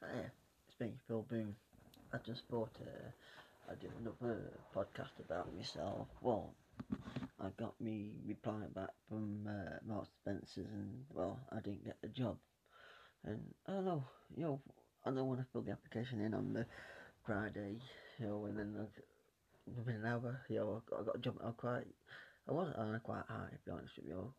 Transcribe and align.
Hey, 0.00 0.26
it's 0.68 0.78
me, 0.80 0.92
Phil 1.08 1.26
Boone. 1.28 1.56
I 2.12 2.18
just 2.24 2.42
thought 2.48 2.70
uh, 2.80 3.70
I'd 3.70 3.80
do 3.80 3.88
another 4.00 4.52
podcast 4.74 5.18
about 5.18 5.52
myself. 5.56 6.06
Well, 6.22 6.54
I 7.40 7.48
got 7.58 7.80
me 7.80 8.12
reply 8.24 8.60
back 8.74 8.90
from 9.08 9.48
uh, 9.48 9.78
Mark 9.84 10.06
Spencer's, 10.22 10.66
and 10.72 11.04
well, 11.12 11.40
I 11.50 11.56
didn't 11.56 11.84
get 11.84 11.96
the 12.00 12.08
job. 12.08 12.36
And 13.24 13.40
I 13.66 13.72
don't 13.72 13.86
know, 13.86 14.04
you 14.36 14.44
know, 14.44 14.60
I 15.04 15.10
don't 15.10 15.26
want 15.26 15.40
to 15.40 15.46
fill 15.52 15.62
the 15.62 15.72
application 15.72 16.20
in 16.20 16.32
on 16.32 16.52
the 16.52 16.64
Friday, 17.26 17.80
you 18.20 18.26
know, 18.26 18.44
and 18.44 18.56
then 18.56 18.76
I'd, 18.78 19.76
within 19.76 19.96
an 19.96 20.06
hour, 20.06 20.40
you 20.48 20.60
know, 20.60 20.80
I 20.86 20.90
got, 20.90 21.00
I 21.00 21.04
got 21.06 21.16
a 21.16 21.18
job. 21.18 21.34
I 21.44 21.50
quite, 21.50 21.86
I 22.48 22.52
wasn't 22.52 22.76
on 22.76 23.00
quite 23.02 23.24
high, 23.28 23.48
to 23.50 23.58
be 23.66 23.72
honest 23.72 23.96
with 23.96 24.06
you. 24.06 24.32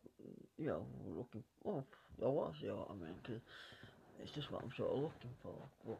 You 0.57 0.67
know, 0.67 0.85
looking, 1.17 1.43
well, 1.63 1.85
I 2.23 2.27
was, 2.27 2.55
you 2.61 2.69
know 2.69 2.77
what 2.77 2.91
I 2.91 2.93
mean, 2.93 3.15
because 3.21 3.41
it's 4.21 4.31
just 4.35 4.51
what 4.51 4.63
I'm 4.63 4.71
sort 4.77 4.91
of 4.91 4.99
looking 4.99 5.35
for, 5.41 5.69
but 5.85 5.99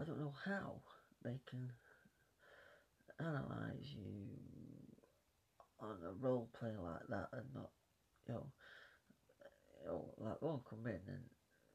I 0.00 0.04
don't 0.04 0.20
know 0.20 0.34
how 0.44 0.82
they 1.24 1.38
can 1.48 1.70
analyse 3.18 3.94
you 3.94 4.26
on 5.80 5.96
a 6.04 6.12
role 6.12 6.48
play 6.58 6.72
like 6.82 7.06
that 7.08 7.28
and 7.32 7.46
not, 7.54 7.70
you 8.28 8.34
know, 8.34 8.46
you 9.80 9.86
know, 9.88 10.14
like, 10.18 10.42
well, 10.42 10.62
come 10.68 10.86
in 10.86 11.00
and, 11.06 11.24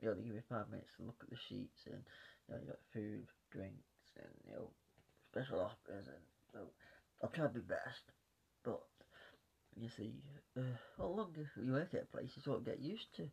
you 0.02 0.08
know, 0.08 0.16
they 0.16 0.23
give 0.23 0.36
you 0.36 0.44
five 0.50 0.70
minutes 0.70 0.92
to 0.98 1.04
look 1.04 1.20
at 1.22 1.30
the 1.30 1.38
sheets 1.50 1.81
and, 1.88 2.04
you 2.48 2.56
know, 2.56 2.62
you 2.62 2.67
got 2.67 2.92
food, 2.94 3.28
drinks, 3.52 4.16
and, 4.16 4.31
you 4.48 4.54
know, 4.54 4.70
special 5.31 5.59
offers, 5.59 6.08
and, 6.08 6.23
you 6.54 6.59
know, 6.59 6.67
I'll 7.22 7.30
try 7.30 7.45
my 7.45 7.59
best, 7.67 8.06
but, 8.64 8.81
you 9.76 9.90
see, 9.98 10.14
uh, 10.58 10.62
the 10.98 11.06
longer 11.06 11.50
you 11.56 11.73
work 11.73 11.94
at 11.94 12.04
a 12.04 12.06
place, 12.06 12.31
you 12.36 12.42
sort 12.44 12.59
of 12.59 12.66
get 12.66 12.80
used 12.80 13.08
to 13.17 13.28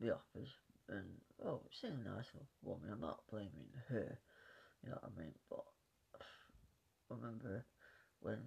the 0.00 0.14
offers 0.14 0.48
and 0.88 1.06
oh, 1.44 1.60
she 1.70 1.86
seems 1.86 2.00
a 2.04 2.08
nice 2.08 2.30
woman. 2.62 2.90
I'm 2.92 3.00
not 3.00 3.26
blaming 3.30 3.70
her, 3.88 4.18
you 4.82 4.90
know 4.90 4.98
what 5.00 5.12
I 5.16 5.20
mean. 5.20 5.34
But 5.48 5.64
remember 7.10 7.64
when 8.20 8.40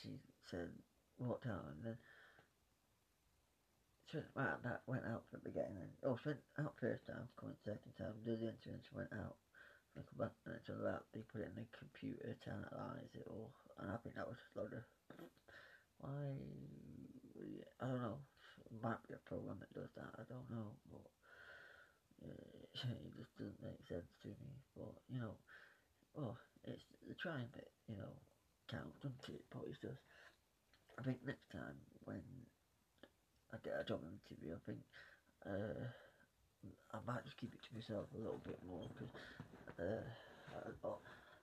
she 0.00 0.20
said 0.50 0.70
walked 1.18 1.46
out 1.46 1.66
and 1.76 1.84
then 1.84 1.98
she 4.10 4.18
went 4.18 4.34
right, 4.34 4.62
that 4.64 4.82
went 4.86 5.06
out 5.06 5.22
from 5.30 5.40
the 5.42 5.50
beginning. 5.50 5.78
And, 5.78 5.94
oh, 6.02 6.18
she 6.22 6.34
went 6.34 6.42
out 6.58 6.74
first 6.80 7.06
time, 7.06 7.30
coming 7.38 7.58
second 7.62 7.94
time, 7.94 8.18
did 8.24 8.42
the 8.42 8.50
she 8.82 8.96
went 8.96 9.14
out. 9.14 9.38
And 9.94 10.06
come 10.06 10.22
back 10.22 10.34
and 10.46 10.54
it's 10.54 10.70
all 10.70 10.78
put 11.26 11.42
it 11.42 11.50
in 11.50 11.58
the 11.58 11.66
computer 11.74 12.30
to 12.30 12.48
analyse 12.50 13.10
it 13.10 13.26
all, 13.26 13.50
and 13.82 13.90
I 13.90 13.98
think 13.98 14.14
that 14.14 14.30
was 14.30 14.38
a 14.38 14.62
lot 14.62 14.70
of 14.70 14.86
why 15.98 16.30
I 17.82 17.86
don't 17.90 18.02
know. 18.02 18.22
Might 18.70 19.02
be 19.08 19.18
a 19.18 19.26
program 19.26 19.58
that 19.58 19.74
does 19.74 19.90
that. 19.98 20.14
I 20.14 20.22
don't 20.30 20.46
know, 20.46 20.78
but 20.86 21.02
it 22.24 23.12
just 23.16 23.32
doesn't 23.38 23.62
make 23.62 23.80
sense 23.88 24.10
to 24.22 24.28
me. 24.28 24.52
But 24.76 24.94
you 25.08 25.20
know, 25.20 25.36
well, 26.14 26.36
it's 26.64 26.82
the 27.08 27.14
trying 27.14 27.48
bit, 27.54 27.70
you 27.88 27.96
know, 27.96 28.12
counts, 28.70 28.98
doesn't 29.02 29.34
it? 29.34 29.44
But 29.50 29.66
it's 29.68 29.80
just, 29.80 30.02
I 30.98 31.02
think 31.02 31.18
next 31.24 31.46
time 31.52 31.76
when 32.04 32.22
I 33.52 33.56
get 33.64 33.80
a 33.80 33.84
job 33.84 34.02
interview, 34.04 34.54
I 34.54 34.62
think 34.66 34.82
uh, 35.46 35.84
I 36.92 36.98
might 37.06 37.24
just 37.24 37.38
keep 37.40 37.54
it 37.54 37.62
to 37.62 37.74
myself 37.74 38.06
a 38.14 38.20
little 38.20 38.42
bit 38.44 38.58
more 38.66 38.84
because 38.92 39.12
uh, 39.80 40.04
I, 40.84 40.94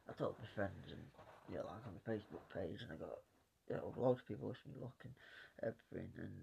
I 0.09 0.13
told 0.17 0.35
my 0.39 0.49
friends 0.55 0.87
and 0.91 1.03
you 1.49 1.57
know, 1.57 1.65
like 1.67 1.83
on 1.87 1.95
the 1.95 2.05
Facebook 2.05 2.43
page, 2.51 2.83
and 2.83 2.91
I 2.91 2.99
got 2.99 3.23
you 3.69 3.75
know, 3.75 3.93
loads 3.95 4.19
of 4.19 4.27
people 4.27 4.49
wish 4.49 4.61
me 4.67 4.79
luck 4.79 4.99
and 5.03 5.15
everything, 5.63 6.11
and 6.19 6.35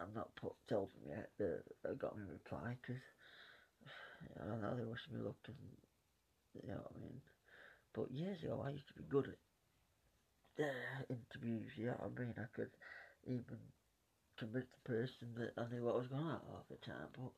I'm 0.00 0.14
not 0.14 0.34
put 0.36 0.54
told 0.68 0.90
them 0.94 1.18
yet 1.18 1.30
that 1.38 1.62
I 1.84 1.94
got 1.94 2.14
a 2.14 2.24
reply 2.30 2.78
because 2.80 3.02
I 4.38 4.74
they 4.74 4.84
wish 4.84 5.00
me 5.12 5.20
luck 5.20 5.36
and, 5.46 5.56
you 6.62 6.68
know 6.68 6.80
what 6.82 6.92
I 6.96 7.00
mean. 7.00 7.20
But 7.94 8.10
years 8.10 8.42
ago, 8.42 8.62
I 8.64 8.70
used 8.70 8.88
to 8.88 8.94
be 8.94 9.04
good 9.08 9.28
at 10.58 10.64
uh, 10.64 11.02
interviews, 11.08 11.70
you 11.76 11.86
know 11.86 11.96
what 11.98 12.12
I 12.16 12.20
mean. 12.20 12.34
I 12.38 12.48
could 12.54 12.70
even 13.26 13.58
convince 14.38 14.66
the 14.72 14.88
person 14.88 15.28
that 15.38 15.52
I 15.56 15.64
knew 15.72 15.84
what 15.84 15.98
was 15.98 16.08
going 16.08 16.24
on 16.24 16.40
half 16.52 16.68
the 16.68 16.76
time, 16.84 17.08
but 17.16 17.32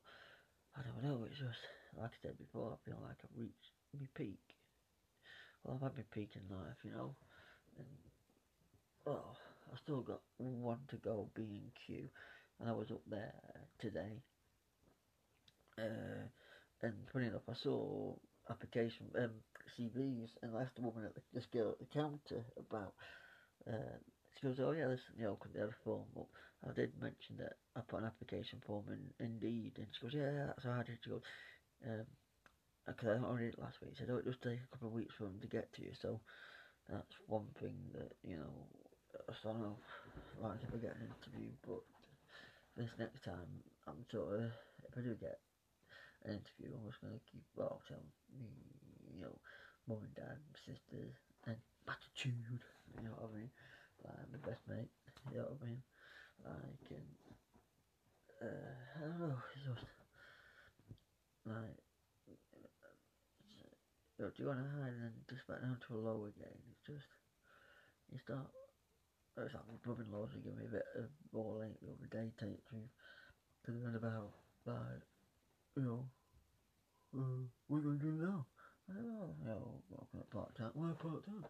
I 0.77 0.81
don't 0.83 1.03
know, 1.03 1.25
it's 1.25 1.39
just, 1.39 1.63
like 1.97 2.11
I 2.11 2.17
said 2.21 2.37
before, 2.37 2.73
I 2.75 2.89
feel 2.89 2.99
like 3.01 3.17
I've 3.23 3.39
reached 3.39 3.73
my 3.93 4.07
peak. 4.15 4.39
Well, 5.63 5.75
I've 5.75 5.81
had 5.83 5.97
my 5.97 6.03
peak 6.11 6.31
in 6.35 6.55
life, 6.55 6.77
you 6.83 6.91
know, 6.91 7.15
and, 7.77 7.87
well, 9.05 9.37
I 9.71 9.77
still 9.77 10.01
got 10.01 10.21
one 10.37 10.79
to 10.89 10.97
go 10.97 11.29
being 11.35 11.71
Q, 11.85 12.09
and 12.59 12.69
I 12.69 12.73
was 12.73 12.91
up 12.91 13.01
there 13.09 13.33
today. 13.79 14.21
Uh, 15.77 16.27
and 16.81 16.93
funny 17.11 17.27
enough, 17.27 17.47
I 17.49 17.53
saw 17.53 18.15
application 18.49 19.07
um, 19.17 19.31
CVs, 19.77 20.29
and 20.41 20.55
I 20.55 20.61
asked 20.61 20.75
the 20.75 20.81
woman 20.81 21.05
at 21.05 21.15
the, 21.15 21.21
this 21.33 21.45
girl 21.51 21.71
at 21.71 21.79
the 21.79 21.85
counter 21.93 22.45
about. 22.57 22.93
Uh, 23.67 23.97
she 24.35 24.47
goes, 24.47 24.59
"Oh 24.59 24.71
yeah, 24.71 24.87
this, 24.87 25.01
you 25.17 25.23
know, 25.25 25.35
could 25.35 25.53
they 25.53 25.59
have 25.59 25.69
a 25.69 25.83
form?" 25.83 26.05
But 26.15 26.27
I 26.69 26.73
did 26.73 26.93
mention 27.01 27.37
that 27.37 27.53
I 27.75 27.81
put 27.81 27.99
an 27.99 28.05
application 28.05 28.61
form 28.65 28.85
in 28.89 29.25
Indeed, 29.25 29.73
and 29.77 29.87
she 29.91 30.01
goes, 30.05 30.13
"Yeah, 30.13 30.47
that's 30.47 30.63
how 30.63 30.79
I 30.79 30.83
did." 30.83 30.97
She 31.03 31.09
goes, 31.09 31.21
um, 31.85 32.05
"Because 32.87 33.19
I 33.23 33.37
did 33.37 33.53
it 33.53 33.59
last 33.59 33.81
week." 33.81 33.91
She 33.93 34.03
said, 34.03 34.09
"Oh, 34.11 34.17
it 34.17 34.25
does 34.25 34.39
take 34.43 34.59
a 34.63 34.71
couple 34.71 34.87
of 34.87 34.93
weeks 34.93 35.15
for 35.17 35.25
them 35.25 35.39
to 35.41 35.47
get 35.47 35.71
to 35.73 35.81
you." 35.81 35.91
So 36.01 36.19
that's 36.89 37.15
one 37.27 37.47
thing 37.59 37.75
that 37.93 38.11
you 38.23 38.37
know. 38.37 38.53
I 39.27 39.33
don't 39.43 39.61
know, 39.61 39.77
like 40.41 40.59
if 40.63 40.73
I 40.73 40.77
get 40.77 40.95
an 40.95 41.09
interview, 41.09 41.49
but 41.67 41.81
this 42.77 42.89
next 42.97 43.23
time 43.25 43.63
I'm 43.87 44.05
sort 44.11 44.35
of 44.35 44.51
if 44.87 44.97
I 44.97 45.01
do 45.01 45.15
get 45.15 45.39
an 46.25 46.39
interview. 46.39 46.75
I 46.75 46.85
was 46.85 46.99
going 47.01 47.13
to 47.13 47.25
keep, 47.31 47.43
well, 47.55 47.81
me, 48.39 48.49
you 49.15 49.21
know, 49.21 49.35
mum 49.87 50.03
and 50.03 50.15
dad, 50.15 50.39
sisters, 50.65 51.15
and 51.47 51.57
attitude, 51.87 52.59
you 52.95 53.03
know 53.03 53.15
what 53.17 53.31
I 53.31 53.37
mean? 53.37 53.51
Like, 54.03 54.31
my 54.31 54.39
best 54.47 54.61
mate, 54.67 54.91
you 55.31 55.37
know 55.37 55.47
what 55.49 55.59
I 55.61 55.65
mean? 55.65 55.81
Like, 56.45 56.85
and, 56.91 57.11
uh, 58.39 58.75
I 58.95 58.99
don't 59.03 59.19
know, 59.19 59.39
it's 59.55 59.65
just, 59.65 59.87
like, 61.45 61.79
you 64.17 64.25
know, 64.25 64.31
do 64.35 64.43
you 64.43 64.47
want 64.51 64.59
to 64.59 64.69
hide 64.79 64.93
and 64.93 65.03
then 65.03 65.15
just 65.31 65.47
back 65.47 65.61
down 65.61 65.79
to 65.87 65.95
a 65.95 65.99
low 65.99 66.27
again? 66.27 66.59
It's 66.71 66.83
just, 66.85 67.09
you 68.11 68.19
start, 68.19 68.51
it's 69.39 69.55
like 69.55 69.67
my 69.67 69.79
brother-in-law's 69.83 70.35
giving 70.43 70.59
me 70.59 70.67
a 70.67 70.75
bit 70.75 70.87
of 70.99 71.07
more 71.31 71.59
late 71.59 71.79
the 71.79 71.95
other 71.95 72.11
day, 72.11 72.31
take 72.35 72.63
me, 72.75 72.91
because 73.63 73.79
then 73.79 73.95
about, 73.95 74.35
like, 74.67 75.03
you 75.75 75.83
know, 75.83 76.01
uh, 77.13 77.41
you 77.69 77.81
going 77.81 77.99
to 77.99 78.05
do 78.05 78.13
now? 78.17 78.45
I 78.89 78.97
you 78.97 79.45
know, 79.45 79.81
working 79.93 80.21
at 80.21 80.29
part 80.33 80.49
time. 80.57 80.73
Why 80.73 80.89
part 80.97 81.21
time? 81.25 81.45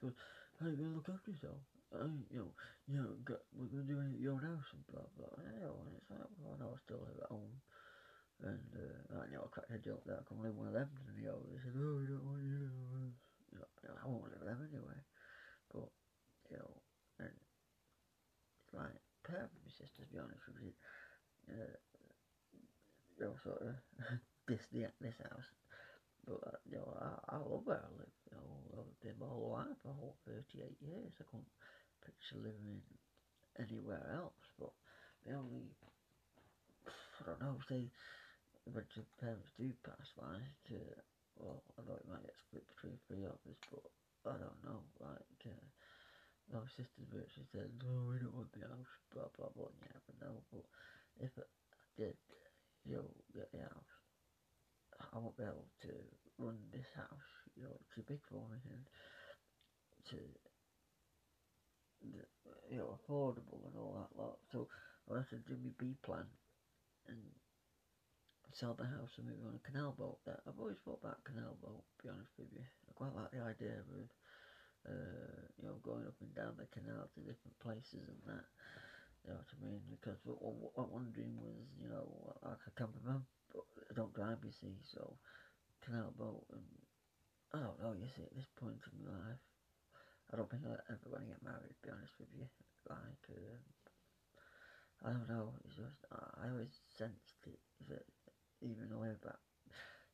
Because 0.00 0.16
how 0.56 0.66
are 0.66 0.72
you 0.72 0.80
going 0.80 0.92
to 0.92 0.96
look 0.96 1.12
after 1.12 1.32
yourself? 1.32 1.60
Uh, 1.92 2.08
you 2.32 2.40
know, 2.40 2.50
you 2.88 2.96
know, 3.00 3.12
got, 3.24 3.44
we're 3.52 3.68
going 3.68 3.84
to 3.84 3.92
do 3.92 4.00
anything 4.00 4.20
at 4.20 4.24
your 4.24 4.40
house 4.40 4.68
and 4.72 4.84
blah, 4.88 5.04
blah. 5.16 5.36
You 5.52 5.68
know, 5.68 5.76
and 5.84 5.92
it's 5.96 6.08
like, 6.08 6.24
well, 6.40 6.56
I 6.56 6.60
know 6.60 6.72
I 6.72 6.80
still 6.84 7.00
live 7.04 7.20
at 7.20 7.32
home. 7.32 7.56
And, 8.44 8.68
uh, 8.72 9.20
I 9.20 9.28
know, 9.32 9.44
I 9.44 9.48
cracked 9.52 9.72
a 9.72 9.80
joke 9.80 10.04
that 10.08 10.20
I 10.20 10.24
can 10.28 10.40
live 10.40 10.56
with 10.56 10.72
them. 10.72 10.88
And, 11.08 11.16
you 11.16 11.28
know, 11.28 11.40
they 11.48 11.60
said, 11.60 11.76
oh, 11.76 12.00
you 12.00 12.08
don't 12.08 12.28
want 12.28 12.44
you 12.44 12.56
to 12.64 12.70
you 13.52 13.58
know, 13.60 13.96
I 14.00 14.04
won't 14.08 14.28
live 14.28 14.40
with 14.40 14.48
them 14.48 14.64
anyway. 14.68 15.00
But, 15.72 15.88
you 16.52 16.56
know, 16.56 16.72
and 17.20 17.32
it's 17.32 18.72
like, 18.72 18.96
of 19.28 19.52
my 19.52 19.72
sisters, 19.76 20.08
to 20.08 20.12
be 20.12 20.20
honest 20.20 20.40
with 20.48 20.64
you. 20.64 20.72
Uh, 21.52 21.76
sort 23.44 23.62
of 23.62 23.74
this 24.48 24.60
the, 24.72 24.86
this 25.00 25.18
house. 25.22 25.50
But 26.26 26.40
uh, 26.46 26.58
you 26.68 26.76
know, 26.78 26.88
I, 27.00 27.36
I 27.36 27.38
love 27.38 27.64
where 27.64 27.82
I 27.82 27.90
live. 27.98 28.16
You 28.30 28.36
know, 28.36 28.82
I've 28.82 29.00
been 29.00 29.18
my 29.18 29.26
whole 29.26 29.52
life, 29.52 29.78
my 29.84 29.92
whole 29.92 30.16
38 30.26 30.76
years. 30.80 31.12
I 31.20 31.24
can't 31.30 31.52
picture 32.04 32.36
living 32.42 32.82
anywhere 33.58 34.04
else. 34.14 34.44
But 34.58 34.72
the 35.26 35.34
only, 35.34 35.74
I 36.86 37.22
don't 37.26 37.40
know, 37.40 37.58
say, 37.68 37.90
eventually 38.68 39.06
parents 39.20 39.48
do 39.56 39.72
pass 39.84 40.08
by 40.16 40.36
to, 40.68 40.76
well, 41.36 41.62
I 41.78 41.82
know 41.88 41.96
it 41.96 42.08
might 42.08 42.22
get 42.24 42.36
split 42.46 42.64
between 42.76 42.98
three 43.08 43.24
of 43.24 43.40
us, 43.48 43.60
but 43.72 43.84
I 44.28 44.36
don't 44.36 44.62
know, 44.64 44.84
like, 45.00 45.40
uh, 45.48 45.66
my 46.52 46.64
sister's 46.76 47.08
virtually 47.12 47.48
said, 47.52 47.70
no, 47.80 48.08
we 48.12 48.20
don't 48.20 48.34
want 48.36 48.52
the 48.52 48.68
house, 48.68 48.92
blah, 49.12 49.28
blah, 49.36 49.52
blah, 49.56 49.72
you 49.72 49.88
never 49.88 50.14
know, 50.20 50.36
but 50.52 50.64
if 51.20 51.32
I 51.38 51.46
did, 51.96 52.16
you 52.84 52.96
know, 53.00 53.08
get 53.34 53.52
the 53.52 53.64
house, 53.64 53.92
I 55.12 55.18
won't 55.18 55.36
be 55.36 55.44
able 55.44 55.68
to 55.88 55.92
run 56.38 56.58
this 56.72 56.88
house, 56.96 57.30
you 57.56 57.64
know, 57.64 57.72
it's 57.76 57.87
too 57.98 58.06
big 58.06 58.22
for 58.30 58.46
me, 58.46 58.62
and 58.70 58.86
to, 60.14 60.22
you 62.70 62.78
know, 62.78 62.94
affordable 62.94 63.66
and 63.66 63.74
all 63.74 63.98
that 63.98 64.14
lot, 64.14 64.38
so 64.54 64.70
I 65.10 65.18
have 65.18 65.28
to 65.34 65.42
do 65.42 65.58
my 65.58 65.74
B 65.74 65.98
plan, 66.06 66.30
and 67.10 67.18
sell 68.54 68.78
the 68.78 68.86
house 68.86 69.18
and 69.18 69.26
move 69.26 69.42
on 69.42 69.58
a 69.58 69.66
canal 69.66 69.98
boat. 69.98 70.22
That 70.26 70.46
I've 70.46 70.58
always 70.62 70.78
thought 70.86 71.02
about 71.02 71.26
canal 71.26 71.58
boat. 71.58 71.82
To 71.82 71.98
be 72.06 72.14
honest 72.14 72.38
with 72.38 72.54
you, 72.54 72.62
I 72.62 72.90
quite 72.94 73.14
like 73.18 73.34
the 73.34 73.42
idea 73.42 73.82
of 73.82 73.86
uh, 74.86 75.42
you 75.58 75.66
know 75.66 75.82
going 75.82 76.06
up 76.06 76.14
and 76.22 76.30
down 76.38 76.54
the 76.54 76.70
canal 76.70 77.10
to 77.10 77.20
different 77.26 77.58
places 77.58 78.06
and 78.06 78.22
that. 78.30 78.46
You 79.26 79.34
know 79.34 79.42
what 79.42 79.50
I 79.50 79.58
mean? 79.60 79.82
Because 79.90 80.16
what, 80.24 80.38
what, 80.40 80.72
what 80.78 80.94
one 80.94 81.10
dream 81.12 81.36
was, 81.42 81.66
you 81.82 81.90
know, 81.90 82.06
like 82.46 82.62
a 82.64 82.72
camperman, 82.78 83.26
but 83.52 83.66
I 83.90 83.92
don't 83.92 84.14
drive, 84.14 84.38
you 84.46 84.54
see, 84.54 84.78
so 84.86 85.18
canal 85.84 86.14
boat, 86.16 86.46
and 86.54 86.64
I 87.52 87.58
don't 87.60 87.80
know. 87.80 87.92
You 87.96 88.08
see, 88.08 88.22
at 88.24 88.34
this 88.36 88.48
point 88.60 88.80
in 88.92 89.08
life, 89.08 89.40
I 90.32 90.36
don't 90.36 90.50
think 90.50 90.62
I'm 90.64 90.76
ever 90.88 91.08
going 91.08 91.24
to 91.24 91.32
get 91.32 91.42
married. 91.44 91.72
To 91.76 91.82
be 91.84 91.92
honest 91.92 92.12
with 92.20 92.28
you, 92.36 92.46
like 92.88 93.24
um, 93.32 93.62
I 95.04 95.10
don't 95.12 95.28
know. 95.28 95.54
It's 95.64 95.76
just 95.76 96.00
I 96.12 96.48
always 96.50 96.74
sensed 96.96 97.40
it 97.46 97.60
that 97.88 98.04
even 98.60 98.90
the 98.90 98.98
way 98.98 99.14
back 99.24 99.40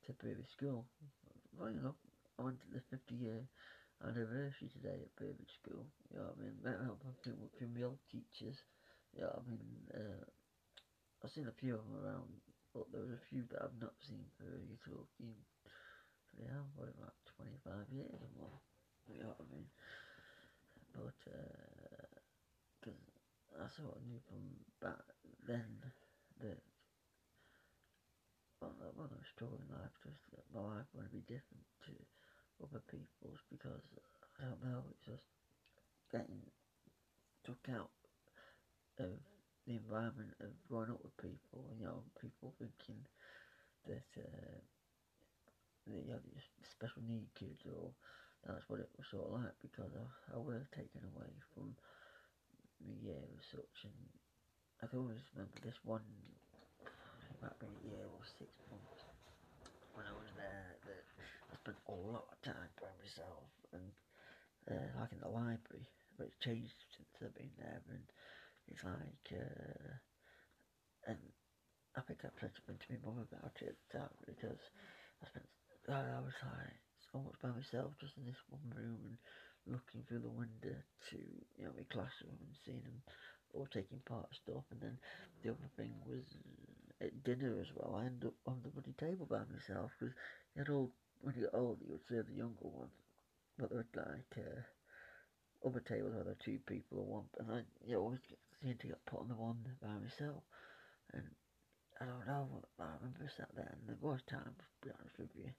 to 0.07 0.13
previous 0.13 0.51
school. 0.51 0.87
Well, 1.59 1.71
you 1.71 1.81
know, 1.81 1.95
I 2.39 2.43
went 2.45 2.61
to 2.63 2.71
the 2.71 2.83
50 2.91 3.15
year 3.15 3.41
anniversary 4.05 4.69
today 4.71 4.99
at 5.03 5.17
private 5.17 5.51
school. 5.51 5.87
You 6.13 6.19
know 6.19 6.31
what 6.31 6.39
I 6.39 6.43
mean? 6.43 6.57
Met 6.63 6.81
up 6.87 7.01
with 7.03 7.19
from 7.59 7.75
the 7.75 7.85
old 7.85 7.99
teachers. 8.11 8.59
You 9.15 9.23
know 9.23 9.35
what 9.35 9.43
I 9.47 9.51
mean? 9.51 9.71
Uh, 9.95 10.25
I've 11.25 11.31
seen 11.33 11.49
a 11.49 11.53
few 11.61 11.75
of 11.75 11.83
them 11.83 11.99
around, 12.05 12.31
but 12.75 12.93
there 12.93 13.01
was 13.03 13.11
a 13.17 13.27
few 13.31 13.43
that 13.51 13.63
I've 13.63 13.81
not 13.81 13.95
seen 14.07 14.25
for 14.37 14.45
you're 14.45 14.85
talking, 14.85 15.35
yeah, 16.39 16.61
what 16.77 16.89
about 16.91 17.15
25 17.45 17.93
years 17.93 18.17
or 18.17 18.33
more. 18.41 18.59
You 19.09 19.21
know 19.21 19.37
what 19.37 19.45
I 19.45 19.49
mean? 19.53 19.69
But, 20.97 21.19
because 22.81 22.97
uh, 23.53 23.65
I 23.65 23.69
sort 23.69 23.97
of 23.97 24.03
knew 24.09 24.21
from 24.25 24.41
back 24.81 25.05
then 25.47 25.69
that 26.41 26.63
well, 28.61 28.73
well, 28.97 29.13
I 29.13 29.21
was 29.21 29.29
struggling 29.35 29.69
life, 29.69 29.93
just 30.01 30.25
that 30.33 30.49
my 30.55 30.65
life 30.65 30.89
would 30.97 31.13
be 31.13 31.21
different 31.29 31.69
to 31.85 31.93
other 32.65 32.81
people's 32.89 33.43
because 33.53 33.85
I 34.41 34.49
don't 34.49 34.65
know, 34.65 34.89
it's 34.89 35.05
just 35.05 35.29
getting 36.09 36.41
took 37.45 37.61
out 37.69 37.93
of 38.99 39.21
the 39.67 39.77
environment 39.77 40.33
of 40.41 40.49
growing 40.69 40.91
up 40.91 41.03
with 41.05 41.17
people, 41.21 41.69
you 41.77 41.85
know, 41.85 42.05
people 42.21 42.55
thinking 42.57 43.05
that 43.87 44.09
uh, 44.17 44.61
you 45.87 46.03
know, 46.09 46.21
special 46.71 47.03
need 47.07 47.29
kids 47.39 47.61
or 47.69 47.93
that's 48.47 48.65
what 48.69 48.81
it 48.81 48.91
was 48.97 49.07
sort 49.11 49.27
of 49.29 49.41
like 49.41 49.57
because 49.61 49.93
I, 49.97 50.37
I 50.37 50.39
was 50.39 50.65
taken 50.75 51.01
away 51.09 51.33
from 51.55 51.75
the 52.81 52.95
year 53.01 53.21
as 53.39 53.45
such. 53.51 53.77
And 53.85 53.97
I 54.83 54.87
can 54.87 55.01
always 55.01 55.25
remember 55.35 55.59
this 55.65 55.79
one 55.85 56.05
it 57.31 57.39
might 57.41 57.59
be 57.59 57.67
a 57.69 57.85
year 57.89 58.05
or 58.05 58.23
six 58.39 58.51
months 58.71 59.01
when 59.95 60.05
I 60.07 60.15
was 60.15 60.31
there 60.37 60.77
that 60.87 61.05
I 61.51 61.55
spent 61.57 61.79
a 61.89 61.97
lot 61.97 62.29
of 62.29 62.39
time 62.45 62.73
by 62.81 62.93
myself. 63.01 63.49
And 63.73 63.91
uh, 64.71 64.89
like 65.01 65.13
in 65.13 65.21
the 65.21 65.29
library 65.29 65.89
but 66.17 66.29
it's 66.31 66.45
changed 66.45 66.79
since 66.95 67.11
I've 67.21 67.35
been 67.35 67.53
there. 67.59 67.83
And 67.91 68.07
it's 68.69 68.85
like 68.85 69.27
uh, 69.35 69.99
and 71.07 71.19
I 71.97 72.01
think 72.03 72.21
I 72.25 72.31
something 72.41 72.79
to 72.79 72.93
my 72.93 72.99
mum 73.05 73.27
about 73.31 73.55
it 73.63 73.77
because 74.27 74.63
I 75.23 75.27
spent 75.29 75.47
I 75.89 76.21
was 76.21 76.37
like 76.43 76.81
almost 77.13 77.41
by 77.43 77.51
myself 77.51 77.93
just 78.01 78.17
in 78.17 78.25
this 78.27 78.41
one 78.49 78.67
room 78.75 78.99
and 79.05 79.19
looking 79.67 80.03
through 80.05 80.25
the 80.25 80.33
window 80.33 80.77
to 81.11 81.17
you 81.57 81.65
know 81.65 81.73
my 81.77 81.85
classroom 81.93 82.37
and 82.41 82.57
seeing 82.65 82.83
them 82.83 83.01
all 83.53 83.69
taking 83.71 84.03
part 84.05 84.27
of 84.27 84.37
stuff. 84.37 84.65
And 84.73 84.81
then 84.81 84.97
the 85.43 85.51
other 85.51 85.71
thing 85.77 85.93
was 86.07 86.25
uh, 87.01 87.07
at 87.07 87.25
dinner 87.25 87.61
as 87.61 87.71
well 87.77 88.01
I 88.01 88.07
ended 88.07 88.33
up 88.33 88.39
on 88.47 88.61
the 88.63 88.71
bloody 88.71 88.95
table 88.99 89.27
by 89.27 89.45
myself 89.51 89.93
because 89.99 90.15
you 90.55 90.65
had 90.65 90.73
all 90.73 90.91
when 91.21 91.35
you 91.37 91.49
got 91.49 91.59
older 91.59 91.81
you 91.85 91.93
would 91.93 92.09
serve 92.09 92.29
the 92.29 92.41
younger 92.41 92.69
ones 92.69 92.93
but 93.59 93.71
there 93.71 93.85
were 93.85 94.01
like 94.01 94.33
uh, 94.37 94.61
other 95.67 95.81
tables 95.81 96.13
where 96.13 96.25
there 96.25 96.35
were 96.35 96.45
two 96.45 96.59
people 96.67 96.99
or 96.99 97.05
one 97.05 97.29
and 97.39 97.51
I 97.51 97.61
you 97.87 97.95
know, 97.95 98.01
always 98.01 98.21
seemed 98.63 98.81
to 98.81 98.89
get 98.89 99.07
put 99.07 99.21
on 99.21 99.29
the 99.29 99.35
one 99.35 99.59
by 99.83 99.89
myself. 99.89 100.43
And 101.13 101.25
I 102.01 102.05
don't 102.05 102.27
know 102.27 102.49
I 102.81 102.85
remember 102.99 103.31
sat 103.37 103.55
there 103.55 103.71
and 103.71 103.87
there 103.87 104.01
was 104.03 104.21
times 104.27 104.59
to 104.59 104.89
be 104.89 104.95
honest 104.99 105.19
with 105.19 105.31
you 105.35 105.51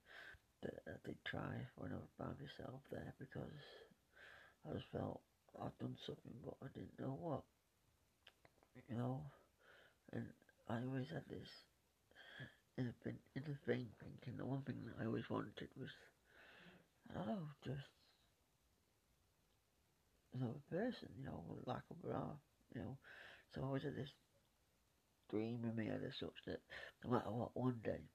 that 0.64 0.84
I 0.88 0.98
did 1.06 1.18
try 1.24 1.64
when 1.78 1.92
I 1.92 2.02
was 2.02 2.12
by 2.20 2.26
myself 2.36 2.82
there 2.92 3.14
because 3.20 3.62
I 4.68 4.74
just 4.74 4.92
felt 4.92 5.22
I'd 5.62 5.78
done 5.80 5.96
something 6.06 6.36
but 6.44 6.56
I 6.62 6.68
didn't 6.74 7.00
know 7.00 7.16
what. 7.20 7.44
You 8.90 8.98
know? 8.98 9.22
And 10.12 10.26
I 10.68 10.84
always 10.84 11.08
had 11.08 11.24
this 11.30 11.48
in 12.78 12.88
a 12.92 12.96
thing, 13.04 13.16
thing 13.66 13.88
thinking 14.04 14.38
the 14.38 14.46
one 14.46 14.62
thing 14.64 14.84
that 14.86 15.02
I 15.02 15.06
always 15.06 15.30
wanted 15.30 15.56
was 15.80 15.90
I 17.10 17.18
don't 17.18 17.28
know, 17.28 17.48
just 17.64 17.88
another 20.34 20.60
person, 20.70 21.10
you 21.18 21.26
know, 21.26 21.44
like 21.66 21.86
a 21.92 21.94
bra, 22.06 22.36
you 22.74 22.82
know. 22.82 22.98
So 23.54 23.62
I 23.62 23.66
always 23.66 23.84
had 23.84 23.96
this 23.96 24.10
dream 25.36 25.68
in 25.68 25.76
me 25.76 25.92
as 25.92 26.16
such 26.20 26.40
that 26.48 26.64
no 27.04 27.12
matter 27.12 27.30
what, 27.30 27.52
one 27.56 27.76
day, 27.84 28.08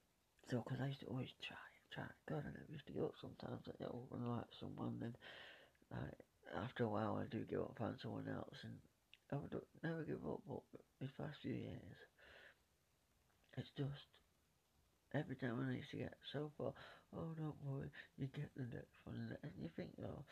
so 0.49 0.63
because 0.65 0.81
I 0.81 0.87
used 0.87 1.01
to 1.01 1.13
always 1.13 1.29
try 1.45 1.61
try 1.93 2.09
God, 2.27 2.43
I 2.47 2.55
never 2.55 2.71
used 2.71 2.87
to 2.87 2.93
give 2.93 3.03
up 3.03 3.19
sometimes. 3.21 3.61
Like, 3.67 3.83
oh, 3.85 4.07
when 4.09 4.25
I 4.25 4.41
like 4.41 4.51
someone, 4.59 4.97
then 4.99 5.13
like, 5.91 6.17
after 6.57 6.85
a 6.85 6.89
while, 6.89 7.21
I 7.21 7.29
do 7.29 7.45
give 7.45 7.61
up, 7.61 7.77
find 7.77 7.95
someone 8.01 8.25
else, 8.25 8.57
and 8.63 8.73
I 9.31 9.35
would 9.35 9.53
never 9.83 10.03
give 10.03 10.25
up. 10.25 10.41
But 10.47 10.63
these 10.99 11.13
past 11.19 11.37
few 11.43 11.53
years, 11.53 11.99
it's 13.57 13.69
just 13.77 14.07
every 15.13 15.35
time 15.35 15.61
I 15.61 15.75
used 15.77 15.91
to 15.91 15.97
get 15.97 16.15
so 16.33 16.49
far, 16.57 16.73
oh, 17.13 17.35
don't 17.37 17.59
worry, 17.61 17.91
you 18.17 18.27
get 18.33 18.49
the 18.55 18.65
next 18.71 18.97
one, 19.03 19.37
and 19.43 19.51
you 19.61 19.69
think, 19.75 19.91
oh, 20.01 20.25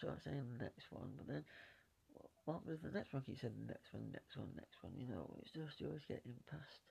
so 0.00 0.08
I'm 0.08 0.22
saying 0.24 0.56
the 0.56 0.64
next 0.64 0.88
one, 0.90 1.12
but 1.18 1.28
then. 1.28 1.44
What 2.46 2.62
was 2.64 2.78
the 2.78 2.94
next 2.94 3.12
one? 3.12 3.26
Keep 3.26 3.42
saying 3.42 3.58
the 3.66 3.74
next 3.74 3.90
one, 3.90 4.06
next 4.14 4.38
one, 4.38 4.54
next 4.54 4.78
one. 4.80 4.94
You 4.94 5.10
know, 5.10 5.26
it's 5.42 5.50
just 5.50 5.82
always 5.82 6.06
getting 6.06 6.38
passed 6.46 6.86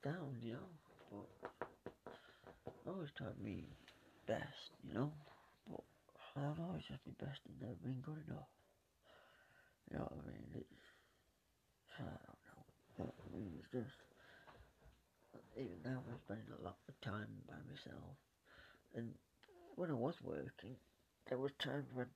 down. 0.00 0.40
You 0.40 0.56
know, 0.56 0.68
but 1.12 1.28
always 2.88 3.12
tried 3.12 3.36
to 3.36 3.44
be 3.44 3.68
best, 4.26 4.72
you 4.80 4.96
know. 4.96 5.12
But 5.68 5.84
I 6.40 6.48
don't 6.56 6.72
always 6.72 6.88
have 6.88 7.04
to 7.04 7.12
be 7.12 7.20
best 7.20 7.44
and 7.44 7.60
never 7.60 7.76
been 7.84 8.00
good 8.00 8.24
enough. 8.24 8.48
You 9.92 10.00
know 10.00 10.08
what 10.08 10.24
I 10.24 10.32
mean? 10.32 10.48
It's 10.56 10.88
I 12.00 12.08
don't 12.08 13.04
know. 13.04 13.12
I 13.12 13.26
mean, 13.36 13.60
it's 13.60 13.68
just 13.76 14.00
even 15.52 15.84
now 15.84 16.00
I'm 16.00 16.16
spending 16.24 16.48
a 16.48 16.64
lot 16.64 16.80
of 16.88 16.96
time 17.04 17.28
by 17.44 17.60
myself. 17.68 18.16
And 18.96 19.12
when 19.76 19.90
I 19.90 20.00
was 20.00 20.16
working, 20.24 20.80
there 21.28 21.36
was 21.36 21.52
times 21.60 21.92
when 21.92 22.08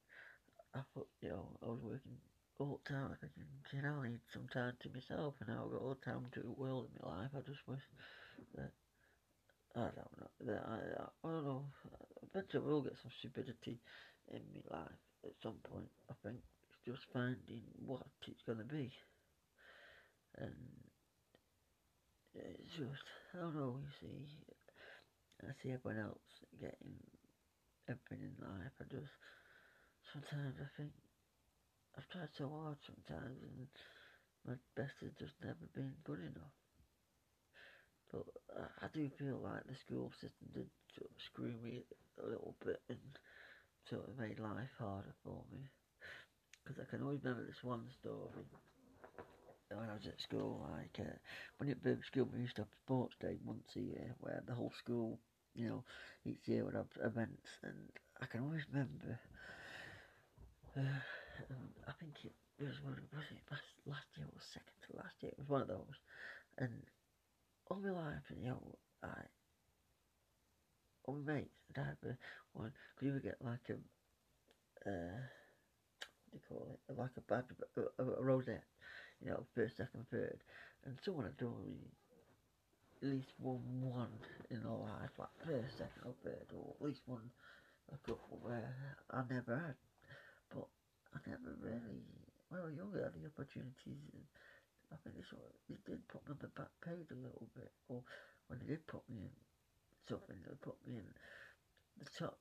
I 0.74 0.80
thought, 0.94 1.08
you 1.20 1.28
know, 1.28 1.52
I 1.62 1.66
was 1.66 1.84
working 1.84 2.16
all 2.58 2.80
time, 2.88 3.16
you 3.72 3.82
know, 3.82 4.02
I 4.02 4.08
need 4.08 4.20
some 4.32 4.48
time 4.52 4.74
to 4.82 4.88
myself, 4.90 5.34
and 5.40 5.50
I've 5.50 5.70
got 5.70 5.80
all 5.80 5.94
the 5.94 6.10
time 6.10 6.26
to 6.32 6.40
the 6.40 6.50
world 6.50 6.88
in 6.90 6.98
my 7.02 7.22
life. 7.22 7.30
I 7.34 7.40
just 7.46 7.62
wish 7.66 7.82
that 8.54 8.72
I 9.76 9.94
don't 9.94 10.14
know. 10.18 10.30
That 10.46 10.64
I, 10.66 10.78
I 11.26 11.30
don't 11.30 11.44
know. 11.44 11.64
Eventually, 12.22 12.62
we'll 12.66 12.82
get 12.82 12.98
some 13.02 13.12
stupidity 13.18 13.78
in 14.32 14.42
my 14.54 14.78
life 14.78 15.00
at 15.24 15.38
some 15.42 15.62
point. 15.70 15.90
I 16.10 16.14
think 16.24 16.38
it's 16.66 16.82
just 16.84 17.06
finding 17.12 17.62
what 17.84 18.02
it's 18.26 18.42
to 18.46 18.54
be. 18.64 18.90
And 20.38 20.54
it's 22.34 22.74
just, 22.74 23.06
I 23.34 23.38
don't 23.38 23.54
know, 23.54 23.78
you 23.78 23.92
see. 24.00 24.26
I 25.42 25.54
see 25.62 25.70
everyone 25.70 26.02
else 26.02 26.28
getting 26.60 26.98
everything 27.88 28.26
in 28.26 28.34
life. 28.42 28.74
I 28.80 28.84
just, 28.90 29.14
sometimes 30.12 30.58
I 30.58 30.66
think 30.76 30.90
I've 31.98 32.08
tried 32.10 32.30
so 32.38 32.48
hard 32.48 32.78
sometimes 32.86 33.42
and 33.42 33.66
my 34.46 34.54
best 34.76 34.94
has 35.02 35.10
just 35.18 35.34
never 35.42 35.66
been 35.74 35.94
good 36.04 36.20
enough. 36.20 36.54
But 38.12 38.24
I 38.80 38.86
do 38.94 39.10
feel 39.18 39.40
like 39.42 39.66
the 39.66 39.74
school 39.74 40.12
system 40.20 40.46
did 40.54 40.70
sort 40.94 41.10
of 41.10 41.20
screw 41.26 41.54
me 41.62 41.82
a 42.22 42.26
little 42.26 42.54
bit 42.64 42.80
and 42.88 43.18
sort 43.90 44.08
of 44.08 44.16
made 44.18 44.38
life 44.38 44.70
harder 44.78 45.12
for 45.24 45.42
me. 45.52 45.66
Because 46.62 46.80
I 46.80 46.88
can 46.88 47.02
always 47.02 47.18
remember 47.24 47.44
this 47.44 47.64
one 47.64 47.84
story 48.00 48.46
when 49.68 49.90
I 49.90 49.94
was 49.94 50.06
at 50.06 50.20
school. 50.20 50.66
Like 50.70 51.04
uh, 51.04 51.18
when 51.58 51.70
at 51.70 51.82
Bird 51.82 52.04
School, 52.06 52.28
we 52.32 52.40
used 52.42 52.56
to 52.56 52.62
have 52.62 52.80
sports 52.84 53.16
day 53.20 53.36
once 53.44 53.74
a 53.76 53.80
year 53.80 54.14
where 54.20 54.42
the 54.46 54.54
whole 54.54 54.72
school, 54.78 55.18
you 55.54 55.68
know, 55.68 55.84
each 56.24 56.46
year 56.46 56.64
would 56.64 56.74
have 56.74 56.94
events, 57.02 57.48
and 57.62 57.90
I 58.22 58.26
can 58.26 58.42
always 58.42 58.62
remember. 58.72 59.18
Uh, 60.76 61.00
I 61.86 61.92
think 62.00 62.14
it 62.24 62.32
was 62.64 62.82
one. 62.82 62.96
Was 63.14 63.24
it 63.30 63.42
last, 63.50 63.62
last 63.86 64.06
year 64.16 64.26
or 64.26 64.40
second 64.40 64.78
to 64.90 64.96
last 64.96 65.14
year? 65.22 65.32
It 65.32 65.38
was 65.38 65.48
one 65.48 65.62
of 65.62 65.68
those, 65.68 65.98
and 66.58 66.70
all 67.70 67.78
my 67.78 67.90
life, 67.90 68.22
you 68.30 68.48
know, 68.48 68.62
I, 69.02 69.08
all 71.04 71.14
my 71.24 71.34
mates, 71.34 71.54
have 71.76 71.96
a, 72.04 72.16
one, 72.52 72.72
because 72.94 73.06
you 73.06 73.12
would 73.12 73.22
get 73.22 73.36
like 73.40 73.68
a, 73.70 73.74
uh, 74.88 75.20
what 76.30 76.32
do 76.32 76.36
you 76.36 76.40
call 76.48 76.78
it, 76.88 76.98
like 76.98 77.10
a 77.16 77.20
badge, 77.22 77.44
a, 77.76 78.02
a, 78.02 78.06
a 78.18 78.22
rosette, 78.22 78.64
you 79.22 79.30
know, 79.30 79.44
first, 79.54 79.76
second, 79.76 80.06
third, 80.10 80.38
and 80.84 80.96
someone 81.04 81.26
had 81.26 81.36
done 81.36 81.78
at 83.02 83.08
least 83.08 83.32
one 83.38 83.60
one 83.80 84.08
in 84.50 84.62
their 84.62 84.72
life, 84.72 85.10
like 85.18 85.28
first, 85.44 85.78
second, 85.78 86.02
or 86.04 86.14
third, 86.24 86.46
or 86.56 86.74
at 86.80 86.86
least 86.86 87.02
one, 87.06 87.30
a 87.92 87.96
couple 87.98 88.38
where 88.42 88.74
I 89.10 89.22
never 89.30 89.56
had, 89.56 89.74
I 91.14 91.18
never 91.26 91.56
really, 91.60 92.04
was 92.50 92.76
younger, 92.76 93.12
the 93.12 93.28
opportunities, 93.28 94.00
I 94.92 94.96
think 95.04 95.20
sort 95.24 95.44
of, 95.44 95.52
they 95.68 95.76
did 95.84 96.06
put 96.08 96.24
me 96.24 96.32
on 96.32 96.40
the 96.40 96.52
back 96.52 96.72
page 96.84 97.10
a 97.12 97.20
little 97.20 97.48
bit, 97.54 97.72
or 97.88 98.02
when 98.48 98.60
they 98.60 98.66
did 98.66 98.86
put 98.86 99.04
me 99.08 99.28
in 99.28 99.34
something. 100.08 100.36
They 100.44 100.54
put 100.60 100.76
me 100.86 100.96
in 100.96 101.08
the 101.98 102.08
top, 102.18 102.38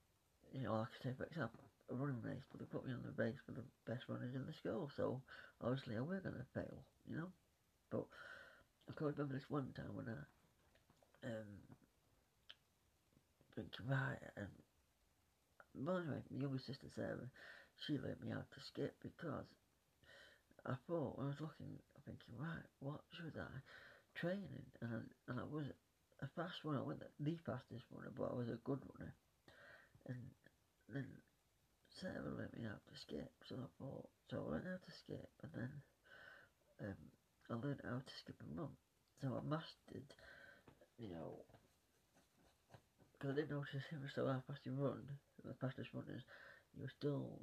you 0.51 0.63
know, 0.63 0.73
like 0.79 0.87
I 0.99 1.03
say, 1.03 1.13
for 1.17 1.25
example, 1.25 1.63
a 1.89 1.95
running 1.95 2.21
race, 2.23 2.43
but 2.51 2.59
they 2.59 2.65
put 2.65 2.85
me 2.85 2.93
on 2.93 3.03
the 3.03 3.15
race 3.21 3.39
for 3.45 3.51
the 3.51 3.63
best 3.85 4.07
runners 4.07 4.35
in 4.35 4.45
the 4.45 4.53
school. 4.53 4.89
So 4.95 5.21
obviously 5.63 5.95
I 5.95 6.01
was 6.01 6.19
going 6.19 6.35
to 6.35 6.53
fail, 6.53 6.83
you 7.07 7.17
know. 7.17 7.31
But 7.91 8.05
I 8.89 8.93
can 8.95 9.07
remember 9.07 9.33
this 9.33 9.49
one 9.49 9.71
time 9.75 9.95
when 9.95 10.07
I 10.07 10.19
um 11.25 11.49
thinking 13.55 13.87
right 13.89 14.21
and 14.37 14.47
by 15.73 15.93
the 15.93 15.99
way, 15.99 16.05
my 16.07 16.39
younger 16.41 16.59
sister 16.59 16.87
Sarah, 16.95 17.29
she 17.85 17.97
let 17.97 18.21
me 18.21 18.31
out 18.31 18.49
to 18.51 18.59
skip 18.65 18.95
because 19.01 19.45
I 20.65 20.73
thought 20.87 21.19
I 21.19 21.25
was 21.25 21.39
looking, 21.39 21.77
thinking 22.05 22.35
right, 22.39 22.65
what 22.79 23.01
should 23.13 23.37
I 23.37 23.61
training 24.15 24.65
and 24.81 24.89
I, 24.93 25.31
and 25.31 25.39
I 25.39 25.43
was 25.43 25.65
a 26.21 26.27
fast 26.35 26.63
runner. 26.63 26.79
I 26.79 26.87
wasn't 26.87 27.13
the 27.19 27.37
fastest 27.45 27.85
runner, 27.93 28.11
but 28.17 28.33
I 28.33 28.35
was 28.35 28.49
a 28.49 28.63
good 28.65 28.81
runner. 28.97 29.13
And 30.07 30.17
then 30.89 31.05
Sarah 32.01 32.33
let 32.37 32.53
me 32.57 32.65
out 32.65 32.81
to 32.89 32.95
skip, 32.99 33.31
so 33.47 33.55
I 33.55 33.69
thought, 33.77 34.09
so 34.29 34.37
I 34.37 34.51
learned 34.51 34.67
how 34.69 34.81
to 34.81 34.93
skip, 34.97 35.29
and 35.43 35.51
then 35.53 35.71
um, 36.81 37.01
I 37.49 37.53
learned 37.53 37.81
how 37.83 38.01
to 38.01 38.15
skip 38.21 38.37
and 38.41 38.57
run. 38.57 38.73
So 39.21 39.33
I 39.33 39.41
mastered, 39.49 40.09
you 40.97 41.09
know, 41.09 41.41
because 43.13 43.33
I 43.33 43.41
didn't 43.41 43.57
if 43.57 44.01
was 44.01 44.13
so 44.13 44.25
fast 44.47 44.61
you 44.65 44.73
run, 44.77 45.01
the 45.43 45.53
fastest 45.59 45.89
runners, 45.93 46.21
you 46.75 46.83
were 46.83 46.93
still 46.97 47.41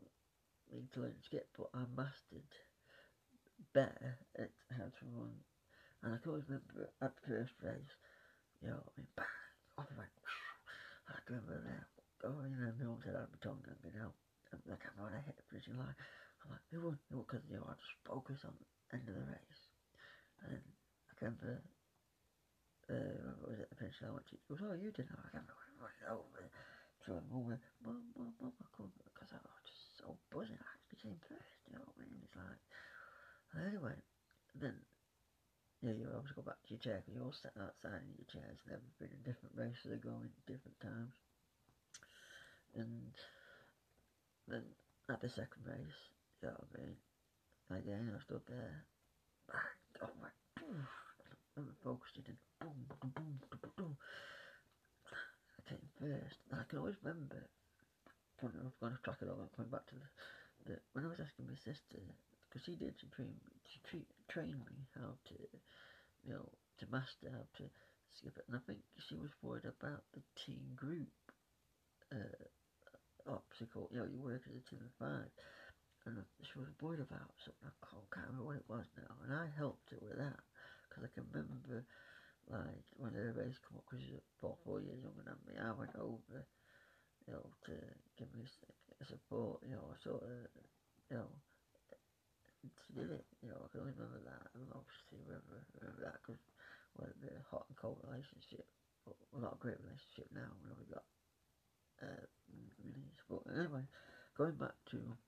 to 0.82 1.00
learn 1.00 1.14
to 1.14 1.24
skip, 1.26 1.46
but 1.56 1.70
I 1.74 1.86
mastered 1.94 2.50
better 3.72 4.18
at 4.38 4.50
how 4.70 4.90
to 4.90 5.04
run. 5.14 5.34
And 6.02 6.14
I 6.14 6.18
can 6.18 6.30
always 6.34 6.48
remember 6.48 6.90
at 7.00 7.14
the 7.16 7.24
first 7.26 7.54
race, 7.62 7.94
you 8.60 8.68
know, 8.68 8.82
I 8.82 8.90
mean, 8.98 9.08
bang, 9.16 9.38
off 9.78 9.88
I 9.88 9.96
went, 9.98 10.14
I 11.08 11.18
can 11.24 11.38
remember 11.40 11.62
that, 11.64 11.88
going 12.20 12.52
and 12.52 12.76
my 12.76 12.86
arms 12.86 13.04
had 13.04 13.16
out 13.16 13.32
my 13.32 13.40
tongue 13.40 13.64
and, 13.64 13.80
you 13.84 13.92
know, 13.96 14.12
and 14.52 14.60
like 14.68 14.84
I'm 14.84 14.96
when 15.00 15.16
I 15.16 15.22
hit 15.24 15.36
the 15.36 15.46
finishing 15.48 15.76
line, 15.80 15.96
I'm 16.44 16.52
like, 16.52 16.64
who 16.70 16.80
won? 16.84 16.98
Won? 17.08 17.24
Because, 17.24 17.44
you 17.48 17.56
know, 17.56 17.66
I 17.68 17.76
just 17.76 17.96
focus 18.04 18.44
on 18.44 18.52
the 18.56 18.68
end 18.96 19.08
of 19.08 19.16
the 19.16 19.26
race. 19.28 19.62
And 20.44 20.48
then 20.52 20.64
I 21.08 21.12
can 21.16 21.32
remember, 21.32 21.56
uh, 22.92 23.32
what 23.40 23.56
was 23.56 23.60
it, 23.64 23.68
the 23.72 23.80
finish 23.80 23.96
line, 24.04 24.20
she 24.28 24.36
goes, 24.44 24.60
oh, 24.60 24.76
you 24.76 24.92
didn't, 24.92 25.16
I 25.16 25.28
can't 25.32 25.48
remember, 25.48 25.80
running 25.80 26.08
over. 26.12 26.44
So 27.04 27.16
I'm 27.16 27.28
over, 27.32 27.56
mum, 27.84 28.12
mum, 28.16 28.32
mum, 28.40 28.52
I 28.60 28.68
couldn't, 28.76 28.96
because 29.08 29.32
I 29.32 29.40
was 29.40 29.63
so 30.04 30.16
buzzing, 30.28 30.60
I 30.60 30.68
actually 30.76 31.00
came 31.00 31.20
first, 31.24 31.56
you 31.64 31.72
know 31.72 31.84
what 31.88 31.96
I 31.96 32.04
mean? 32.04 32.20
It's 32.20 32.36
like, 32.36 32.60
anyway, 33.56 33.96
then, 34.52 34.76
yeah, 35.80 35.96
you 35.96 36.12
always 36.12 36.36
go 36.36 36.44
back 36.44 36.60
to 36.60 36.76
your 36.76 36.84
chair, 36.84 37.00
because 37.00 37.16
you're 37.16 37.24
all 37.24 37.32
sat 37.32 37.56
outside 37.56 38.04
in 38.04 38.12
your 38.20 38.28
chairs 38.28 38.60
and 38.68 38.76
everything, 38.76 39.16
and 39.16 39.24
different 39.24 39.56
races 39.56 39.88
are 39.88 40.04
going 40.04 40.28
at 40.28 40.44
different 40.44 40.76
times. 40.84 41.16
And 42.76 43.16
then 44.44 44.64
at 45.08 45.24
the 45.24 45.32
second 45.32 45.64
race, 45.64 46.00
you 46.44 46.52
know 46.52 46.60
what 46.60 46.68
I 46.68 46.84
mean? 46.84 47.00
Again, 47.72 48.12
I 48.12 48.20
stood 48.20 48.44
there, 48.44 48.84
bang, 49.48 50.04
oh 50.04 50.12
my, 50.20 50.28
boom, 50.60 50.84
and 51.56 51.72
focused 51.80 52.20
in, 52.20 52.28
and 52.28 52.36
boom, 52.60 52.84
boom, 53.00 53.12
boom, 53.16 53.40
boom, 53.48 53.72
boom. 53.76 53.96
I 55.56 55.60
came 55.64 55.88
first, 55.96 56.36
and 56.52 56.60
I 56.60 56.68
can 56.68 56.78
always 56.78 57.00
remember, 57.00 57.48
funny 58.44 58.60
enough, 58.60 58.76
going 58.76 58.92
to 58.92 59.00
track 59.00 59.24
it 59.24 59.32
over, 59.32 59.48
coming 59.56 59.72
back 59.72 59.88
to 59.88 59.96
the, 59.96 60.08
the, 60.68 60.74
when 60.92 61.08
I 61.08 61.08
was 61.08 61.24
asking 61.24 61.48
my 61.48 61.56
sister, 61.56 62.04
because 62.44 62.60
she 62.68 62.76
did, 62.76 62.92
me, 63.16 63.32
she 63.64 63.80
tra- 63.88 64.12
trained 64.28 64.60
me 64.68 64.84
how 65.00 65.16
to, 65.32 65.36
you 66.28 66.36
know, 66.36 66.44
to 66.76 66.84
master 66.92 67.32
how 67.32 67.48
to 67.56 67.64
skip 68.12 68.36
it, 68.36 68.44
and 68.52 68.60
I 68.60 68.62
think 68.68 68.84
she 69.00 69.16
was 69.16 69.32
worried 69.40 69.64
about 69.64 70.04
the 70.12 70.20
team 70.36 70.76
group, 70.76 71.08
uh, 72.12 72.44
obstacle, 73.24 73.88
you 73.88 73.98
know, 73.98 74.08
you 74.12 74.20
work 74.20 74.44
as 74.44 74.52
a 74.52 74.64
team 74.68 74.84
of 74.84 74.92
five. 75.00 75.32
And 76.04 76.20
she 76.44 76.60
was 76.60 76.68
worried 76.84 77.00
about 77.00 77.32
something, 77.40 77.64
I 77.64 77.72
can't 78.12 78.28
remember 78.28 78.44
what 78.44 78.60
it 78.60 78.68
was 78.68 78.84
now. 78.92 79.08
And 79.24 79.32
I 79.32 79.48
helped 79.56 79.88
her 79.88 79.96
with 80.04 80.20
that, 80.20 80.36
because 80.84 81.08
I 81.08 81.10
can 81.16 81.24
remember, 81.32 81.80
like, 82.52 82.84
when 83.00 83.16
the 83.16 83.32
race 83.32 83.56
come 83.64 83.80
up, 83.80 83.88
because 83.88 84.04
she's 84.04 84.20
about 84.36 84.60
four 84.68 84.84
years 84.84 85.00
younger 85.00 85.24
than 85.24 85.40
me, 85.48 85.56
I 85.56 85.72
went 85.72 85.96
over, 85.96 86.44
you 87.26 87.32
know, 87.34 87.54
to 87.64 87.74
give 88.18 88.34
me 88.34 88.44
support, 89.02 89.62
you 89.64 89.76
know, 89.76 89.94
sort 90.02 90.22
of, 90.22 90.48
you 91.10 91.16
know, 91.16 91.42
she 92.86 92.94
did 92.94 93.10
it, 93.10 93.26
you 93.42 93.48
know, 93.48 93.62
I 93.64 93.68
can 93.68 93.80
only 93.80 93.92
remember 93.92 94.20
that, 94.30 94.50
and 94.54 94.72
obviously 94.72 95.18
remember, 95.18 95.66
remember 95.80 96.02
that, 96.04 96.20
because 96.22 96.42
well, 96.96 97.12
the 97.20 97.42
hot 97.50 97.66
and 97.68 97.76
cold 97.76 98.00
relationship, 98.04 98.66
well, 99.06 99.42
not 99.42 99.54
a 99.56 99.58
great 99.58 99.80
relationship 99.80 100.32
now, 100.32 100.52
we 100.78 100.86
got 100.86 101.04
uh, 102.02 102.26
release. 102.78 103.22
But 103.28 103.42
anyway, 103.56 103.88
going 104.36 104.56
back 104.58 104.74
to 104.86 105.18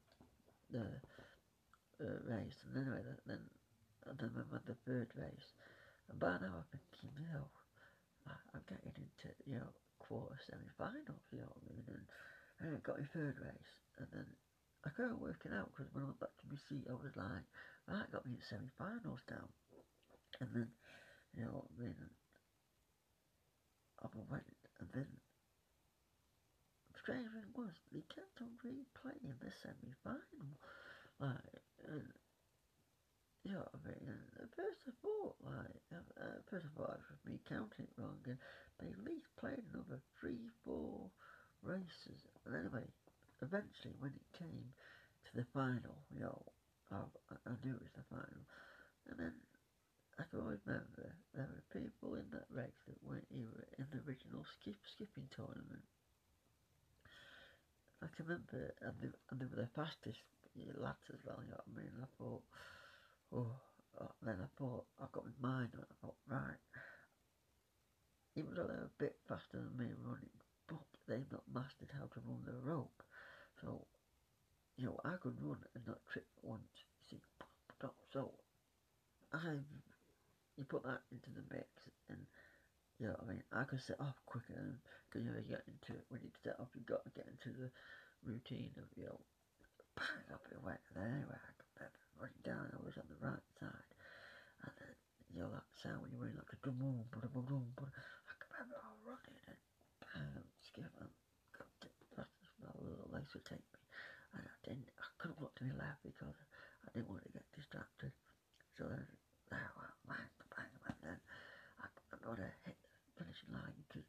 the 0.70 1.02
uh, 2.00 2.20
race, 2.24 2.64
and 2.64 2.76
anyway, 2.76 3.02
then 3.26 3.50
and 4.06 4.18
then 4.18 4.30
I 4.36 4.52
we 4.52 4.66
the 4.66 4.74
third 4.74 5.12
race, 5.16 5.54
and 6.08 6.20
by 6.20 6.38
now 6.38 6.58
I'm 6.58 6.64
thinking, 6.64 7.16
you 7.22 7.28
know, 7.32 7.50
I'm 8.26 8.64
getting 8.68 8.94
into 8.96 9.28
you 9.46 9.58
know 9.58 9.72
quarter 9.98 10.38
semi-finals, 10.46 11.24
you 11.32 11.42
know 11.42 11.50
what 11.50 11.62
I 11.62 11.70
mean, 11.72 11.86
and, 11.88 12.06
and 12.60 12.68
I 12.76 12.80
got 12.82 12.98
my 12.98 13.08
third 13.10 13.36
race, 13.42 13.72
and 13.98 14.08
then 14.12 14.28
I 14.86 14.90
couldn't 14.94 15.20
work 15.20 15.42
it 15.44 15.54
out 15.54 15.70
because 15.74 15.90
when 15.92 16.04
I 16.04 16.10
went 16.10 16.22
back 16.22 16.34
to 16.38 16.50
my 16.50 16.58
seat, 16.68 16.86
I 16.86 16.94
was 16.94 17.14
like, 17.16 17.46
right, 17.90 18.12
got 18.12 18.26
me 18.26 18.38
in 18.38 18.42
semi-finals 18.46 19.22
down, 19.26 19.50
and 20.40 20.50
then 20.54 20.68
you 21.34 21.44
know 21.44 21.66
what 21.66 21.70
I 21.70 21.82
mean. 21.82 21.96
And 21.98 22.14
I 24.02 24.06
went, 24.30 24.46
and 24.78 24.88
then 24.94 25.10
strange 27.06 27.30
thing 27.30 27.50
was 27.54 27.74
they 27.92 28.02
kept 28.10 28.42
on 28.42 28.58
replaying 28.62 29.38
the 29.38 29.50
semi 29.62 29.94
final. 30.02 30.58
Like, 31.20 31.38
and, 31.88 32.02
what 33.54 33.70
I 33.70 33.80
mean? 33.86 34.10
First 34.56 34.82
I 34.88 34.92
thought, 35.02 35.36
like, 35.44 35.78
uh, 35.94 36.40
first 36.50 36.66
of 36.66 36.72
thought 36.74 36.98
it 36.98 37.06
was 37.06 37.22
me 37.22 37.38
counting 37.46 37.86
wrong, 37.94 38.18
and 38.26 38.38
they 38.80 38.90
at 38.90 39.04
least 39.06 39.30
played 39.38 39.62
another 39.70 40.00
three, 40.18 40.50
four 40.64 41.10
races. 41.62 42.26
And 42.44 42.56
anyway, 42.56 42.82
eventually 43.42 43.94
when 44.02 44.12
it 44.16 44.38
came 44.38 44.74
to 45.28 45.32
the 45.36 45.46
final, 45.54 45.94
you 46.10 46.20
know, 46.20 46.42
I, 46.90 47.06
I 47.46 47.54
knew 47.62 47.74
it 47.76 47.86
was 47.86 47.94
the 47.94 48.08
final. 48.10 48.42
And 49.06 49.16
then 49.18 49.34
I 50.18 50.24
can 50.26 50.40
remember 50.42 51.14
there 51.34 51.46
were 51.46 51.70
people 51.70 52.16
in 52.16 52.26
that 52.32 52.48
race 52.50 52.80
that 52.88 52.98
weren't 53.04 53.30
even 53.30 53.52
in 53.78 53.86
the 53.92 54.02
original 54.08 54.42
skip 54.58 54.80
skipping 54.96 55.28
tournament. 55.30 55.84
I 58.02 58.08
can 58.16 58.26
remember, 58.26 58.74
and 58.80 58.94
they, 59.00 59.08
and 59.30 59.36
they 59.40 59.46
were 59.46 59.62
the 59.62 59.76
fastest 59.76 60.20
lads 60.80 61.04
as 61.12 61.20
well, 61.24 61.40
you 61.44 61.52
know 61.52 61.60
what 61.60 61.68
I 61.68 61.80
mean? 61.80 61.92
I 62.00 62.08
thought, 62.16 62.42
oh, 63.34 63.56
oh 64.00 64.10
then 64.22 64.36
I 64.42 64.48
thought, 64.58 64.84
I 65.00 65.06
got 65.12 65.24
my 65.24 65.48
mind 65.48 65.70
on 65.74 65.84
I 65.84 65.94
thought, 66.00 66.16
right, 66.28 66.60
he 68.34 68.42
was 68.42 68.58
a 68.58 68.62
little 68.62 68.90
bit 68.98 69.16
faster 69.28 69.58
than 69.58 69.76
me 69.76 69.92
running, 70.04 70.30
but 70.68 70.86
they've 71.08 71.32
not 71.32 71.44
mastered 71.52 71.90
how 71.92 72.06
to 72.06 72.20
run 72.26 72.42
the 72.44 72.52
rope. 72.68 73.02
So, 73.60 73.86
you 74.76 74.86
know, 74.86 75.00
I 75.04 75.16
could 75.22 75.36
run 75.40 75.58
and 75.74 75.86
not 75.86 75.98
trip 76.12 76.26
once, 76.42 76.84
you 77.10 77.18
see, 77.18 77.22
so 78.12 78.32
I, 79.32 79.60
you 80.56 80.64
put 80.64 80.84
that 80.84 81.02
into 81.12 81.30
the 81.30 81.44
mix 81.54 81.68
and 82.08 82.18
you 82.98 83.06
know 83.06 83.16
I 83.20 83.28
mean? 83.28 83.42
I 83.52 83.64
can 83.64 83.78
set 83.78 84.00
off 84.00 84.16
quicker 84.24 84.80
because 85.08 85.24
you 85.24 85.30
know 85.30 85.38
you 85.38 85.52
get 85.52 85.68
into 85.68 85.92
it, 85.92 86.04
when 86.08 86.22
you 86.24 86.30
set 86.42 86.56
off, 86.58 86.72
you've 86.74 86.88
got 86.88 87.04
to 87.04 87.12
get 87.12 87.28
into 87.28 87.52
the 87.52 87.68
routine 88.24 88.72
of 88.78 88.88
you 88.96 89.04
know, 89.04 89.20
bang 89.96 90.32
up 90.32 90.40
your 90.50 90.60
way. 90.64 90.76
And 90.94 91.04
then 91.04 91.12
anyway, 91.20 91.36
I 91.36 91.52
running 92.20 92.44
down. 92.44 92.72
I 92.72 92.80
was 92.82 92.96
on 92.98 93.08
the 93.08 93.20
right 93.20 93.46
side, 93.60 93.90
and 94.64 94.72
then 94.80 94.94
you 95.32 95.40
know 95.40 95.50
that 95.52 95.66
sound 95.80 96.02
when 96.02 96.10
you're 96.12 96.22
running 96.22 96.40
like 96.40 96.52
a 96.54 96.60
drum 96.62 96.80
boom, 96.80 97.04
boom, 97.12 97.44
boom, 97.44 97.66
boom. 97.76 97.90
I 98.28 98.32
can 98.40 98.48
remember 98.52 98.76
I 98.80 98.90
was 98.92 99.04
running 99.04 99.38
and 99.46 99.60
bang, 100.00 100.46
skip 100.64 100.92
and 101.00 101.12
got 101.56 101.68
to 101.82 101.88
my 102.62 102.72
little 102.80 103.10
legs 103.12 103.32
would 103.36 103.44
take 103.44 103.64
me, 103.76 103.82
and 104.34 104.44
I 104.44 104.56
didn't. 104.64 104.88
I 104.96 105.08
couldn't 105.20 105.40
look 105.40 105.54
to 105.60 105.68
my 105.68 105.76
left 105.76 106.02
because 106.02 106.36
I 106.84 106.88
didn't 106.96 107.12
want 107.12 107.24
to 107.28 107.36
get 107.36 107.46
distracted. 107.52 108.12
So 108.76 108.88
then 108.88 109.04
there, 109.52 109.70
bang, 110.08 110.28
bang, 110.52 110.72
and 110.88 111.00
then 111.04 111.20
I, 111.80 111.86
I 111.86 112.16
got 112.24 112.40
to 112.40 112.48
hit 112.64 112.76
the 112.80 113.12
finishing 113.20 113.52
line 113.52 113.76
because 113.86 114.08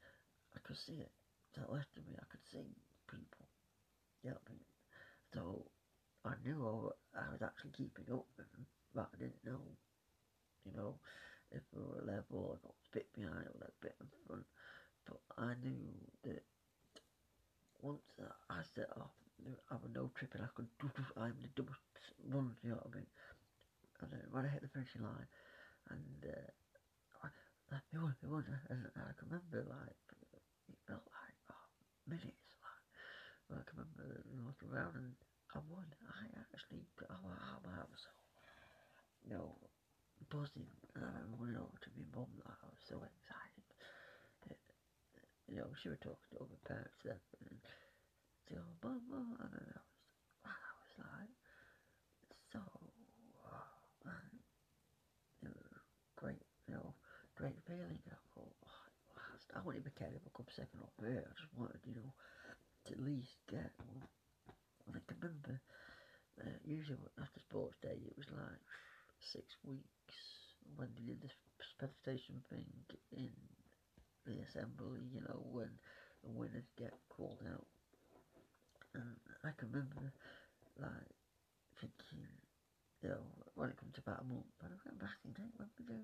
I 0.55 0.59
could 0.63 0.79
see 0.79 1.03
it 1.03 1.11
to 1.55 1.67
the 1.67 1.71
left 1.71 1.91
of 1.99 2.07
me. 2.07 2.15
I 2.15 2.27
could 2.31 2.43
see 2.47 2.71
people. 3.07 3.47
Yeah, 4.23 4.39
I 4.39 4.55
so 5.33 5.67
I 6.27 6.35
knew 6.43 6.59
I, 7.15 7.31
was 7.31 7.41
actually 7.41 7.71
keeping 7.71 8.11
up 8.11 8.25
with 8.35 8.51
them, 8.51 8.65
but 8.93 9.07
I 9.13 9.17
didn't 9.17 9.45
know, 9.45 9.63
you 10.65 10.73
know, 10.75 10.99
if 11.51 11.63
we 11.71 11.81
were 11.81 12.03
level 12.03 12.51
or 12.51 12.59
got 12.59 12.75
a 12.75 12.93
bit 12.93 13.07
behind 13.15 13.47
or 13.47 13.63
a 13.63 13.79
bit 13.79 13.95
in 14.01 14.07
front. 14.27 14.45
But 15.07 15.23
I 15.39 15.55
knew 15.63 15.87
that 16.27 16.43
once 17.81 18.03
I 18.49 18.59
set 18.75 18.91
off, 18.99 19.15
I 19.71 19.75
would 19.79 19.95
no 19.95 20.11
tripping. 20.15 20.41
I 20.41 20.51
could, 20.55 20.67
I'm 21.15 21.37
the 21.39 21.47
double 21.55 21.77
runs, 22.27 22.57
you 22.63 22.71
know 22.71 22.81
what 22.83 22.91
I 22.91 22.97
mean? 22.99 23.11
And 24.01 24.11
then 24.11 24.25
when 24.31 24.45
I 24.45 24.49
hit 24.49 24.61
the 24.61 24.69
finishing 24.73 25.03
line, 25.03 25.29
and 25.89 26.19
uh, 26.27 26.51
it 27.93 28.01
was, 28.01 28.15
it 28.23 28.29
was, 28.29 28.43
and 28.69 28.83
I 28.95 29.13
can 29.15 29.31
remember 29.31 29.63
like, 29.69 30.03
it 30.67 30.79
felt 30.87 31.07
like 31.07 31.37
oh, 31.51 31.65
minutes. 32.07 32.51
Like, 33.47 33.63
I 33.63 33.63
can 33.63 33.79
remember 33.79 34.23
looking 34.27 34.69
around 34.69 34.95
and 34.99 35.15
I 35.55 35.59
won. 35.71 35.87
I 36.07 36.27
actually, 36.51 36.83
I, 37.07 37.15
I, 37.15 37.85
was 37.87 38.01
so, 38.03 38.11
you 39.23 39.31
know, 39.35 39.55
buzzing. 40.29 40.67
I 40.95 41.07
running 41.39 41.55
over 41.55 41.77
to 41.79 41.89
my 41.95 42.05
mum, 42.15 42.31
like, 42.43 42.59
I 42.63 42.67
was 42.67 42.83
so 42.87 42.99
excited. 42.99 43.67
It, 44.51 44.59
you 45.47 45.57
know, 45.61 45.71
she 45.79 45.89
was 45.89 45.99
talking 46.03 46.27
to 46.35 46.43
other 46.43 46.59
parents 46.67 46.99
then, 47.05 47.19
and 47.47 47.57
she 48.47 48.55
go, 48.55 48.65
mum, 48.83 49.01
mum, 49.07 49.37
and 49.39 49.53
I 49.55 49.79
was, 49.79 49.87
I 50.45 50.71
was 50.83 50.93
like, 50.99 51.35
so, 52.51 52.59
uh, 53.47 54.11
and 55.43 55.51
it 55.51 55.55
was 55.55 55.79
great, 56.15 56.43
you 56.67 56.75
know, 56.75 56.93
great 57.35 57.55
feeling. 57.67 58.03
I 58.09 58.19
thought, 58.35 58.51
oh, 58.67 58.83
I 59.55 59.61
wouldn't 59.63 59.83
even 59.83 59.95
care 59.95 60.11
if 60.11 60.27
I 60.27 60.31
come 60.35 60.47
second 60.51 60.81
or 60.83 60.91
third. 60.99 61.23
I 61.23 61.33
just 61.39 61.53
wanted, 61.55 61.79
you 61.87 61.95
know, 61.95 62.11
to 62.85 62.91
at 62.93 62.99
least 63.03 63.37
get 63.47 63.71
one. 63.79 64.03
Remember, 65.27 65.59
uh, 66.39 66.57
usually 66.63 67.03
after 67.19 67.39
sports 67.39 67.75
day, 67.81 67.99
it 68.07 68.15
was 68.17 68.27
like 68.31 68.63
six 69.19 69.55
weeks 69.67 70.15
when 70.75 70.87
they 70.95 71.03
did 71.03 71.21
the 71.21 71.31
presentation 71.59 72.43
thing 72.49 72.67
in 73.11 73.31
the 74.25 74.39
assembly, 74.47 75.03
you 75.11 75.21
know, 75.21 75.39
when 75.51 75.69
the 76.23 76.31
winners 76.31 76.67
get 76.77 76.93
called 77.09 77.43
out. 77.51 77.67
And 78.95 79.15
I 79.43 79.51
can 79.57 79.71
remember, 79.71 80.13
like, 80.79 81.11
thinking, 81.79 82.27
you 83.03 83.09
know, 83.09 83.23
when 83.55 83.69
it 83.69 83.77
comes 83.77 83.93
to 83.95 84.01
about 84.01 84.21
a 84.21 84.27
month, 84.27 84.51
and 84.63 84.73
I 84.73 84.77
went 84.85 84.99
back 84.99 85.17
thinking, 85.23 85.51
when 85.57 85.69
we 85.77 85.85
do 85.85 85.99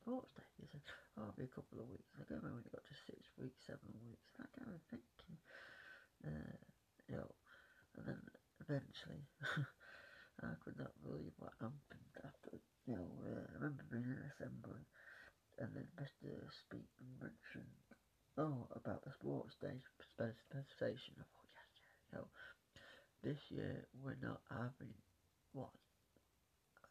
sports 0.00 0.32
day, 0.36 0.48
he 0.60 0.66
said, 0.70 0.82
oh, 1.18 1.30
it'll 1.30 1.38
be 1.38 1.44
a 1.48 1.54
couple 1.54 1.80
of 1.80 1.88
weeks. 1.88 2.12
I 2.18 2.24
don't 2.28 2.42
remember 2.42 2.60
when 2.62 2.66
it 2.66 2.72
got 2.74 2.84
to 2.84 2.96
six 3.06 3.20
weeks, 3.38 3.66
seven 3.66 3.92
weeks. 4.04 4.28
And 4.36 4.46
I 4.46 4.48
kind 4.56 4.72
of 4.74 4.82
thinking, 4.90 5.36
uh, 6.26 6.58
you 7.08 7.16
know, 7.16 7.30
and 7.96 8.06
then 8.06 8.20
eventually, 8.64 9.24
I 10.42 10.54
could 10.64 10.78
not 10.78 10.92
believe 11.04 11.32
what 11.38 11.52
happened 11.60 12.14
after, 12.24 12.58
you 12.86 12.96
know, 12.96 13.10
uh, 13.26 13.44
I 13.50 13.54
remember 13.60 13.84
being 13.90 14.08
in 14.08 14.22
assembly, 14.32 14.82
and 15.58 15.70
then 15.74 15.88
Mr. 16.00 16.32
Speakman 16.50 17.20
mentioned, 17.20 17.76
oh, 18.38 18.68
about 18.74 19.04
the 19.04 19.12
sports 19.12 19.54
day 19.60 19.78
specification. 20.02 21.14
I 21.20 21.24
thought, 21.28 21.52
yes, 21.54 21.70
you 22.12 22.18
know, 22.18 22.28
this 23.22 23.40
year 23.50 23.86
we're 24.02 24.20
not 24.22 24.40
having 24.50 24.94
what? 25.52 25.70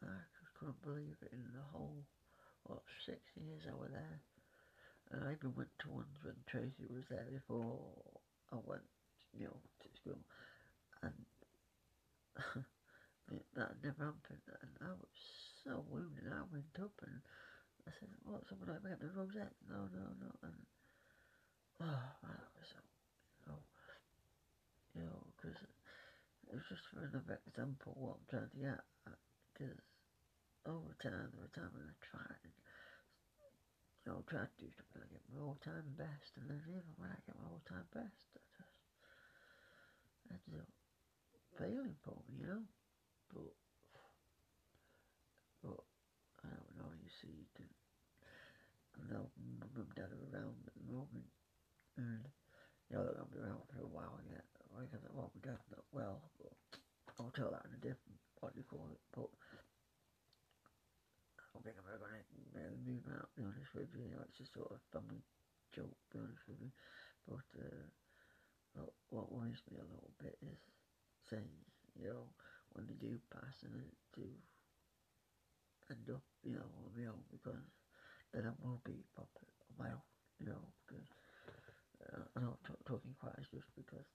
I 0.02 0.20
just 0.40 0.54
couldn't 0.58 0.82
believe 0.82 1.16
it 1.22 1.32
in 1.32 1.44
the 1.54 1.62
whole, 1.72 2.04
what, 2.64 2.82
six 3.06 3.20
years 3.36 3.62
I 3.68 3.74
was 3.74 3.90
there. 3.92 4.20
And 5.12 5.24
I 5.24 5.32
even 5.34 5.54
went 5.54 5.70
to 5.80 5.90
ones 5.90 6.16
when 6.22 6.36
Tracy 6.46 6.86
was 6.90 7.04
there 7.10 7.28
before 7.30 7.78
I 8.52 8.56
went 8.64 8.82
you 9.36 9.46
know, 9.46 9.60
to 9.82 9.88
school. 10.00 10.20
That 13.56 13.72
uh, 13.72 13.80
never 13.80 14.12
happened. 14.12 14.44
And 14.60 14.74
I 14.84 14.92
was 14.92 15.16
so 15.64 15.80
wounded. 15.88 16.28
I 16.28 16.44
went 16.52 16.76
up 16.76 16.92
and 17.08 17.24
I 17.88 17.90
said, 17.96 18.12
what, 18.20 18.44
someone 18.44 18.68
like 18.68 18.84
me 18.84 18.92
at 18.92 19.00
the 19.00 19.08
rosette? 19.16 19.56
No, 19.64 19.88
no, 19.88 20.04
no. 20.20 20.30
And, 20.44 20.60
oh, 21.80 22.04
I 22.20 22.36
was 22.52 22.68
so, 22.68 22.84
you 22.84 23.46
know, 23.48 23.62
you 24.92 25.02
know, 25.08 25.24
because 25.32 25.56
it 25.56 26.52
was 26.52 26.68
just 26.68 26.84
for 26.92 27.00
another 27.00 27.40
example 27.48 27.96
what 27.96 28.20
I'm 28.20 28.28
trying 28.28 28.52
to 28.52 28.60
get. 28.60 28.80
Uh, 29.08 29.16
because 29.56 29.80
over 30.68 30.92
time, 31.00 31.32
times 31.56 31.72
when 31.72 31.88
I 31.88 31.96
tried 32.04 32.42
and, 32.44 32.56
you 34.04 34.06
know, 34.12 34.20
tried 34.28 34.52
to 34.52 34.58
do 34.60 34.68
something, 34.68 35.00
I 35.00 35.08
get 35.08 35.32
my 35.32 35.40
all-time 35.40 35.96
best. 35.96 36.36
And 36.36 36.44
then 36.52 36.60
even 36.68 36.92
when 37.00 37.08
I 37.08 37.18
get 37.24 37.40
my 37.40 37.48
all-time 37.48 37.88
best, 37.96 38.20
I 40.28 40.36
just 40.52 40.83
failing 41.58 41.96
for 42.04 42.16
you 42.34 42.46
know. 42.46 42.62
But, 43.32 43.52
but 45.62 45.80
I 46.44 46.50
don't 46.52 46.76
know. 46.78 46.90
You 46.94 47.10
see, 47.22 47.32
you 47.32 47.48
can. 47.56 47.68
My 48.94 49.18
mum 49.18 49.74
and 49.74 49.94
dad 49.98 50.14
are 50.14 50.26
around 50.30 50.54
at 50.70 50.74
the 50.78 50.86
moment, 50.86 51.26
and 51.98 52.22
you 52.86 52.94
know 52.94 53.02
they're 53.02 53.18
gonna 53.18 53.34
be 53.34 53.42
around 53.42 53.66
for 53.66 53.82
a 53.82 53.90
while 53.90 54.18
yet. 54.30 54.46
I 54.74 54.86
said, 54.90 55.02
well, 55.14 55.30
my 55.34 55.42
dad's 55.42 55.66
not 55.70 55.86
well, 55.94 56.30
but 56.38 56.54
I'll 57.18 57.34
tell 57.34 57.50
that 57.50 57.66
in 57.66 57.78
a 57.78 57.82
different 57.82 58.18
what 58.38 58.54
do 58.54 58.62
you 58.62 58.66
call 58.66 58.86
it. 58.90 59.02
But 59.14 59.30
I 61.54 61.58
think 61.62 61.74
I'm 61.78 61.90
ever 61.90 62.06
gonna 62.06 62.22
really 62.54 62.78
move 62.86 63.06
out. 63.10 63.30
Be 63.34 63.46
honest 63.46 63.74
with 63.74 63.90
you, 63.94 64.06
you 64.06 64.14
know, 64.14 64.22
it's 64.26 64.38
just 64.38 64.54
sort 64.54 64.70
of 64.70 64.78
family 64.94 65.22
joke. 65.74 65.94
Be 66.14 66.22
honest 66.22 66.46
with 66.46 66.62
you, 66.62 66.70
but. 67.26 67.46
Uh, 67.58 67.86
but 68.74 68.90
what 69.10 69.30
worries 69.30 69.62
me 69.70 69.78
a 69.78 69.86
little 69.86 70.10
bit 70.18 70.34
is 70.42 70.58
saying, 71.30 71.64
you 71.94 72.04
know, 72.08 72.34
when 72.72 72.86
they 72.86 72.94
do 72.94 73.20
pass 73.30 73.62
and 73.62 73.76
it 73.76 73.94
do 74.14 74.42
end 75.90 76.10
up, 76.10 76.22
you 76.42 76.52
know, 76.54 76.70
on 76.84 76.92
my 76.96 77.06
own 77.06 77.24
because 77.30 77.64
then 78.32 78.46
I 78.46 78.54
will 78.62 78.82
be 78.84 79.04
proper 79.14 79.46
on 79.70 79.76
my 79.78 79.90
own, 79.92 80.02
you 80.38 80.46
know, 80.46 80.74
because 80.86 81.08
uh, 82.00 82.24
I 82.36 82.40
I'm 82.40 82.58
t- 82.66 82.84
talking 82.86 83.14
quite 83.20 83.38
as 83.38 83.48
just 83.50 83.74
because, 83.76 84.06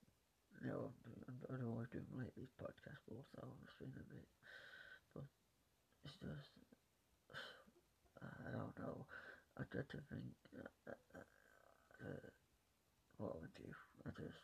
you 0.61 0.67
know, 0.67 0.93
I'm, 1.05 1.23
I'm, 1.27 1.41
I'm 1.49 1.67
always 1.69 1.89
doing 1.89 2.07
like 2.11 2.35
these 2.35 2.53
podcasts, 2.59 3.03
but 3.07 3.15
also 3.15 3.39
I'm 3.43 3.59
just 3.65 3.77
feeling 3.79 3.95
a 3.99 4.03
bit, 4.13 4.29
but 5.13 5.25
it's 6.03 6.13
just, 6.19 6.51
I 8.21 8.51
don't 8.51 8.77
know, 8.79 9.07
I 9.57 9.63
try 9.65 9.81
to 9.83 10.01
think, 10.01 10.35
uh, 10.57 10.91
uh, 11.15 11.19
uh, 12.05 12.29
what 13.17 13.41
would 13.41 13.51
you, 13.59 13.73
I 14.05 14.11
just, 14.11 14.43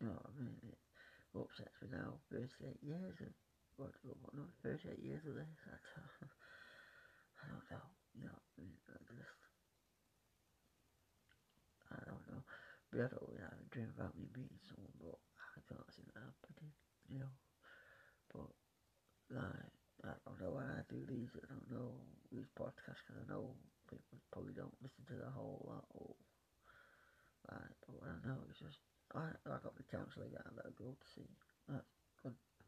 you 0.00 0.06
know 0.08 0.14
what 0.14 0.26
I 0.26 0.32
mean? 0.32 0.60
It 0.62 1.38
upsets 1.38 1.82
me 1.82 1.88
now. 1.90 2.20
38 2.46 2.78
years 2.82 3.18
of 3.20 3.32
what, 3.76 3.92
what, 4.02 4.16
no, 4.32 4.46
38 4.62 4.98
years 5.02 5.24
of 5.26 5.34
this. 5.34 5.52
I 5.66 5.76
don't, 5.76 6.30
I 7.42 7.44
don't 7.50 7.68
know. 7.70 7.86
Know, 8.16 8.32
I 8.32 8.96
just, 9.12 9.36
I 11.92 12.00
don't 12.08 12.24
know. 12.32 12.42
But 12.88 13.04
I 13.04 13.08
don't 13.12 13.28
really 13.28 13.44
have 13.44 13.60
a 13.60 13.68
dream 13.68 13.92
about 13.92 14.16
me 14.16 14.24
meeting 14.32 14.62
someone, 14.64 14.96
but 14.96 15.20
I 15.52 15.60
can't 15.68 15.92
see 15.92 16.06
that 16.16 16.24
happening, 16.24 16.72
you 17.12 17.20
know. 17.20 17.34
But, 18.32 18.48
like, 19.36 19.68
I 20.00 20.16
don't 20.24 20.40
know 20.40 20.56
when 20.56 20.70
I 20.70 20.80
do 20.88 21.04
these, 21.04 21.28
I 21.36 21.44
don't 21.50 21.68
know 21.68 21.92
these 22.32 22.48
podcasts, 22.56 23.04
because 23.04 23.20
I 23.20 23.28
know 23.28 23.52
people 23.84 24.16
probably 24.32 24.56
don't 24.56 24.80
listen 24.80 25.04
to 25.12 25.16
the 25.20 25.28
whole 25.36 25.60
lot, 25.68 25.84
or, 25.92 26.16
like, 27.52 27.76
but 27.84 28.00
I 28.00 28.16
don't 28.16 28.26
know, 28.32 28.40
it's 28.48 28.64
just, 28.64 28.80
I, 29.12 29.28
I 29.44 29.60
got 29.60 29.76
the 29.76 29.84
counselling 29.92 30.32
guy 30.32 30.46
that 30.56 30.66
I 30.66 30.72
go 30.72 30.96
to 30.96 31.06
see. 31.12 31.28
That's 31.68 31.95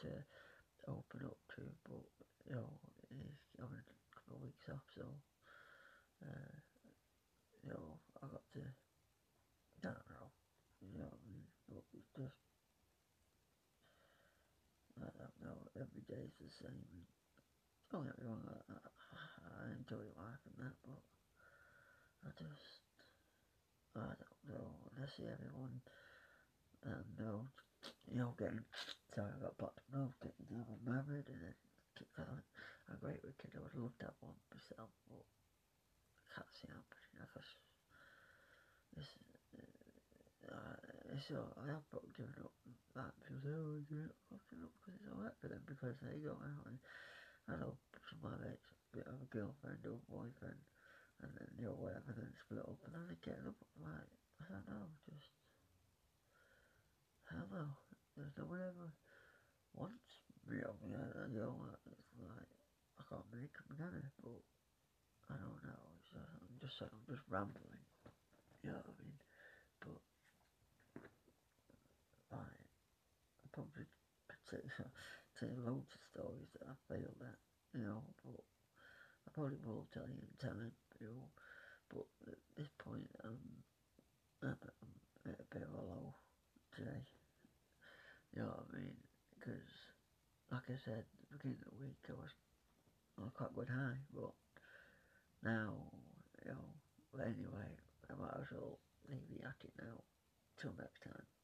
to 0.04 0.12
open 0.88 1.26
up 1.26 1.38
to, 1.56 1.62
but 1.84 2.04
you 2.46 2.54
know, 2.54 2.68
he's 3.10 3.40
having 3.58 3.78
a 3.78 4.14
couple 4.14 4.36
of 4.36 4.42
weeks 4.42 4.66
off, 4.72 4.84
so 4.94 5.04
uh, 6.24 6.54
you 7.62 7.70
know, 7.70 7.98
I 8.22 8.26
got 8.26 8.44
to. 8.54 8.62
I 9.78 9.94
don't 9.94 10.10
know, 10.10 10.26
you 10.82 10.98
know, 10.98 11.06
I 11.10 11.20
mean, 11.30 11.46
it's 11.94 12.10
just. 12.16 12.34
I 14.98 15.06
don't 15.14 15.38
know. 15.38 15.58
Every 15.78 16.02
day 16.10 16.26
is 16.26 16.34
the 16.42 16.50
same. 16.66 17.06
Don't 17.94 18.02
get 18.02 18.18
me 18.18 18.26
wrong. 18.26 18.42
I, 18.50 18.58
I, 18.74 18.82
I 18.82 19.78
enjoy 19.78 20.02
life 20.18 20.42
and 20.50 20.58
that, 20.66 20.74
but 20.82 21.02
I 22.26 22.30
just. 22.34 22.82
I 23.94 24.14
don't 24.18 24.42
know. 24.50 24.68
I 24.98 25.06
see 25.06 25.26
everyone 25.26 25.80
and 26.84 27.04
no, 27.18 27.46
you 28.10 28.18
know, 28.18 28.34
getting, 28.38 28.64
sorry, 29.14 29.30
I 29.32 29.42
got 29.42 29.58
popped 29.58 29.80
no, 29.92 30.12
getting 30.22 30.46
you 30.50 30.58
know, 30.62 30.78
married 30.84 31.28
and 31.28 31.40
then 31.42 31.56
keep 31.96 32.08
going. 32.16 32.42
A 32.88 32.96
great 32.96 33.20
weekend, 33.20 33.52
I 33.52 33.60
would 33.60 33.76
love 33.76 33.92
to 34.00 34.08
have 34.08 34.18
one 34.24 34.38
myself, 34.48 34.88
but 35.12 35.20
I 35.20 36.40
can't 36.40 36.52
see 36.56 36.72
happening 36.72 37.14
because 37.20 37.50
it's, 38.96 39.12
uh, 40.48 40.76
it's 41.12 41.28
all, 41.36 41.52
I 41.60 41.68
have 41.76 41.84
probably 41.92 42.16
given 42.16 42.36
up 42.40 42.54
that 42.96 43.12
people 43.22 43.44
say, 43.44 43.52
oh, 43.52 43.84
give 43.86 44.08
it 44.08 44.16
fucking 44.32 44.64
up 44.64 44.72
because 44.80 44.96
it's 44.96 45.10
alright 45.12 45.36
for 45.38 45.48
them 45.52 45.62
because 45.68 45.96
they 46.00 46.16
go 46.24 46.34
out 46.34 46.64
and 46.66 46.80
I 47.48 47.56
know 47.60 47.76
some 48.08 48.20
of 48.24 48.32
my 48.32 48.36
mates 48.44 48.66
have 48.96 49.20
a 49.20 49.28
girlfriend 49.32 49.84
or 49.86 50.00
boyfriend 50.08 50.60
and 51.22 51.30
then, 51.34 51.50
you 51.58 51.66
know, 51.68 51.76
whatever, 51.78 52.14
then 52.14 52.30
split 52.40 52.62
up 52.64 52.78
and 52.86 52.94
then 52.94 53.04
they 53.08 53.18
get 53.20 53.40
up, 53.46 53.58
like, 53.80 54.10
I 54.42 54.44
don't 54.52 54.68
know, 54.68 54.86
just 55.06 55.37
hello, 57.28 57.68
there's 58.16 58.32
no 58.40 58.48
one 58.48 58.64
ever 58.64 58.88
wants 59.76 60.24
me 60.48 60.56
there, 60.64 61.28
you 61.28 61.44
know, 61.44 61.60
it's 61.92 62.16
like, 62.24 62.48
I 62.96 63.02
can't 63.04 63.28
make 63.36 63.52
them 63.52 63.68
together, 63.68 64.00
but 64.24 64.40
I 65.28 65.36
don't 65.36 65.60
know, 65.60 65.84
it's 66.00 66.08
I'm 66.16 66.56
just, 66.56 66.80
I'm 66.80 67.04
just 67.04 67.20
rambling, 67.28 67.84
you 68.64 68.72
know 68.72 68.80
what 68.80 68.88
I 68.88 69.04
mean, 69.04 69.18
but, 69.84 70.00
I 72.32 73.46
probably 73.52 73.84
could 74.24 74.44
say, 74.48 74.62
say 75.36 75.52
loads 75.60 75.92
of 75.92 76.02
stories 76.16 76.48
that 76.56 76.64
I 76.64 76.74
failed 76.88 77.20
at, 77.20 77.40
you 77.76 77.84
know, 77.84 78.00
but 78.24 78.40
I 78.40 79.28
probably 79.36 79.60
will 79.60 79.84
tell 79.92 80.08
you 80.08 80.16
and 80.16 80.38
tell 80.40 80.56
you 80.56 81.12
know, 81.12 81.28
but 81.92 82.08
at 82.32 82.40
this 82.56 82.72
point, 82.80 83.12
I'm, 83.20 83.36
I'm 84.42 84.56
at 85.28 85.40
a 85.40 85.44
bit 85.52 85.62
of 85.68 85.76
a 85.76 85.84
low 85.84 86.14
today 86.72 87.04
You 88.38 88.44
know 88.44 88.54
what 88.54 88.70
I 88.70 88.78
mean? 88.78 88.94
Because, 89.34 89.66
like 90.54 90.70
I 90.70 90.78
said, 90.84 91.02
at 91.02 91.26
the 91.26 91.38
beginning 91.42 91.58
of 91.66 91.74
the 91.74 91.82
week 91.82 91.98
I 92.06 92.12
was 92.14 92.30
on 93.18 93.34
quite 93.34 93.50
good 93.50 93.66
high, 93.66 93.98
but 94.14 94.30
now, 95.42 95.74
you 96.46 96.52
know, 96.54 96.70
but 97.10 97.26
anyway, 97.26 97.66
I 98.06 98.14
might 98.14 98.38
as 98.38 98.46
well 98.54 98.78
leave 99.10 99.26
it 99.34 99.42
at 99.42 99.58
it 99.66 99.74
now. 99.82 99.98
Till 100.62 100.70
next 100.78 101.02
time. 101.02 101.37